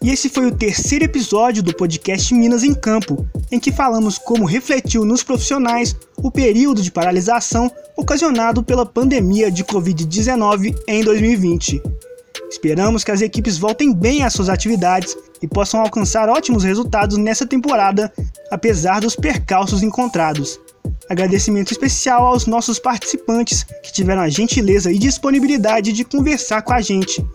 E 0.03 0.09
esse 0.09 0.27
foi 0.27 0.45
o 0.45 0.53
terceiro 0.53 1.05
episódio 1.05 1.63
do 1.63 1.73
podcast 1.73 2.33
Minas 2.33 2.61
em 2.61 2.73
Campo, 2.73 3.25
em 3.49 3.57
que 3.57 3.71
falamos 3.71 4.17
como 4.17 4.43
refletiu 4.43 5.05
nos 5.05 5.23
profissionais 5.23 5.95
o 6.17 6.29
período 6.29 6.81
de 6.81 6.91
paralisação 6.91 7.71
ocasionado 7.95 8.61
pela 8.61 8.85
pandemia 8.85 9.49
de 9.49 9.63
Covid-19 9.63 10.75
em 10.89 11.05
2020. 11.05 11.81
Esperamos 12.51 13.05
que 13.05 13.11
as 13.11 13.21
equipes 13.21 13.57
voltem 13.57 13.93
bem 13.93 14.23
às 14.23 14.33
suas 14.33 14.49
atividades 14.49 15.15
e 15.41 15.47
possam 15.47 15.79
alcançar 15.79 16.27
ótimos 16.27 16.65
resultados 16.65 17.17
nessa 17.17 17.45
temporada, 17.45 18.11
apesar 18.51 18.99
dos 18.99 19.15
percalços 19.15 19.83
encontrados. 19.83 20.59
Agradecimento 21.09 21.71
especial 21.71 22.27
aos 22.27 22.45
nossos 22.45 22.77
participantes 22.77 23.63
que 23.81 23.93
tiveram 23.93 24.21
a 24.21 24.29
gentileza 24.29 24.91
e 24.91 24.99
disponibilidade 24.99 25.93
de 25.93 26.03
conversar 26.03 26.61
com 26.61 26.73
a 26.73 26.81
gente 26.81 27.25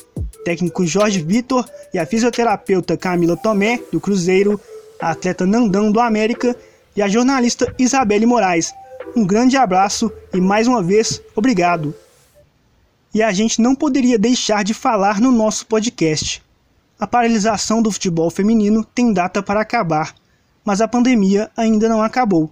técnico 0.49 0.87
Jorge 0.87 1.21
Vitor 1.21 1.69
e 1.93 1.99
a 1.99 2.07
fisioterapeuta 2.07 2.97
Camila 2.97 3.37
Tomé, 3.37 3.83
do 3.93 4.01
Cruzeiro, 4.01 4.59
a 4.99 5.11
atleta 5.11 5.45
Nandão, 5.45 5.93
do 5.93 6.01
América 6.01 6.57
e 6.97 7.03
a 7.03 7.07
jornalista 7.07 7.75
Isabelle 7.79 8.25
Moraes. 8.25 8.73
Um 9.15 9.27
grande 9.27 9.59
abraço 9.59 10.11
e 10.33 10.41
mais 10.41 10.67
uma 10.67 10.83
vez, 10.83 11.21
obrigado. 11.37 11.95
E 13.13 13.23
a 13.23 13.31
gente 13.31 13.61
não 13.61 13.75
poderia 13.75 14.19
deixar 14.19 14.65
de 14.65 14.73
falar 14.73 15.21
no 15.21 15.31
nosso 15.31 15.67
podcast. 15.67 16.43
A 16.99 17.07
paralisação 17.07 17.83
do 17.83 17.93
futebol 17.93 18.31
feminino 18.31 18.83
tem 18.83 19.13
data 19.13 19.43
para 19.43 19.61
acabar, 19.61 20.15
mas 20.65 20.81
a 20.81 20.89
pandemia 20.89 21.51
ainda 21.55 21.91
não 21.91 22.03
acabou. 22.03 22.51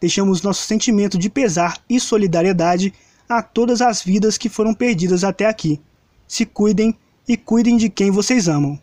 Deixamos 0.00 0.40
nosso 0.40 0.64
sentimento 0.68 1.18
de 1.18 1.28
pesar 1.28 1.78
e 1.90 1.98
solidariedade 1.98 2.94
a 3.28 3.42
todas 3.42 3.82
as 3.82 4.04
vidas 4.04 4.38
que 4.38 4.48
foram 4.48 4.72
perdidas 4.72 5.24
até 5.24 5.46
aqui. 5.46 5.80
Se 6.28 6.46
cuidem 6.46 6.96
e 7.26 7.36
cuidem 7.36 7.76
de 7.76 7.88
quem 7.88 8.10
vocês 8.10 8.48
amam. 8.48 8.78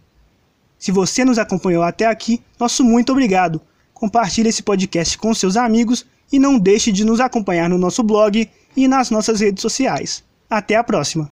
Se 0.78 0.92
você 0.92 1.24
nos 1.24 1.38
acompanhou 1.38 1.84
até 1.84 2.06
aqui, 2.06 2.42
nosso 2.60 2.84
muito 2.84 3.12
obrigado. 3.12 3.62
Compartilhe 3.94 4.50
esse 4.50 4.64
podcast 4.64 5.18
com 5.18 5.34
seus 5.34 5.56
amigos 5.56 6.06
e 6.32 6.40
não 6.40 6.58
deixe 6.58 6.92
de 6.92 7.06
nos 7.06 7.20
acompanhar 7.20 7.70
no 7.70 7.78
nosso 7.78 8.02
blog 8.02 8.50
e 8.76 8.88
nas 8.88 9.12
nossas 9.12 9.42
redes 9.42 9.62
sociais. 9.62 10.24
Até 10.50 10.76
a 10.76 10.84
próxima! 10.84 11.31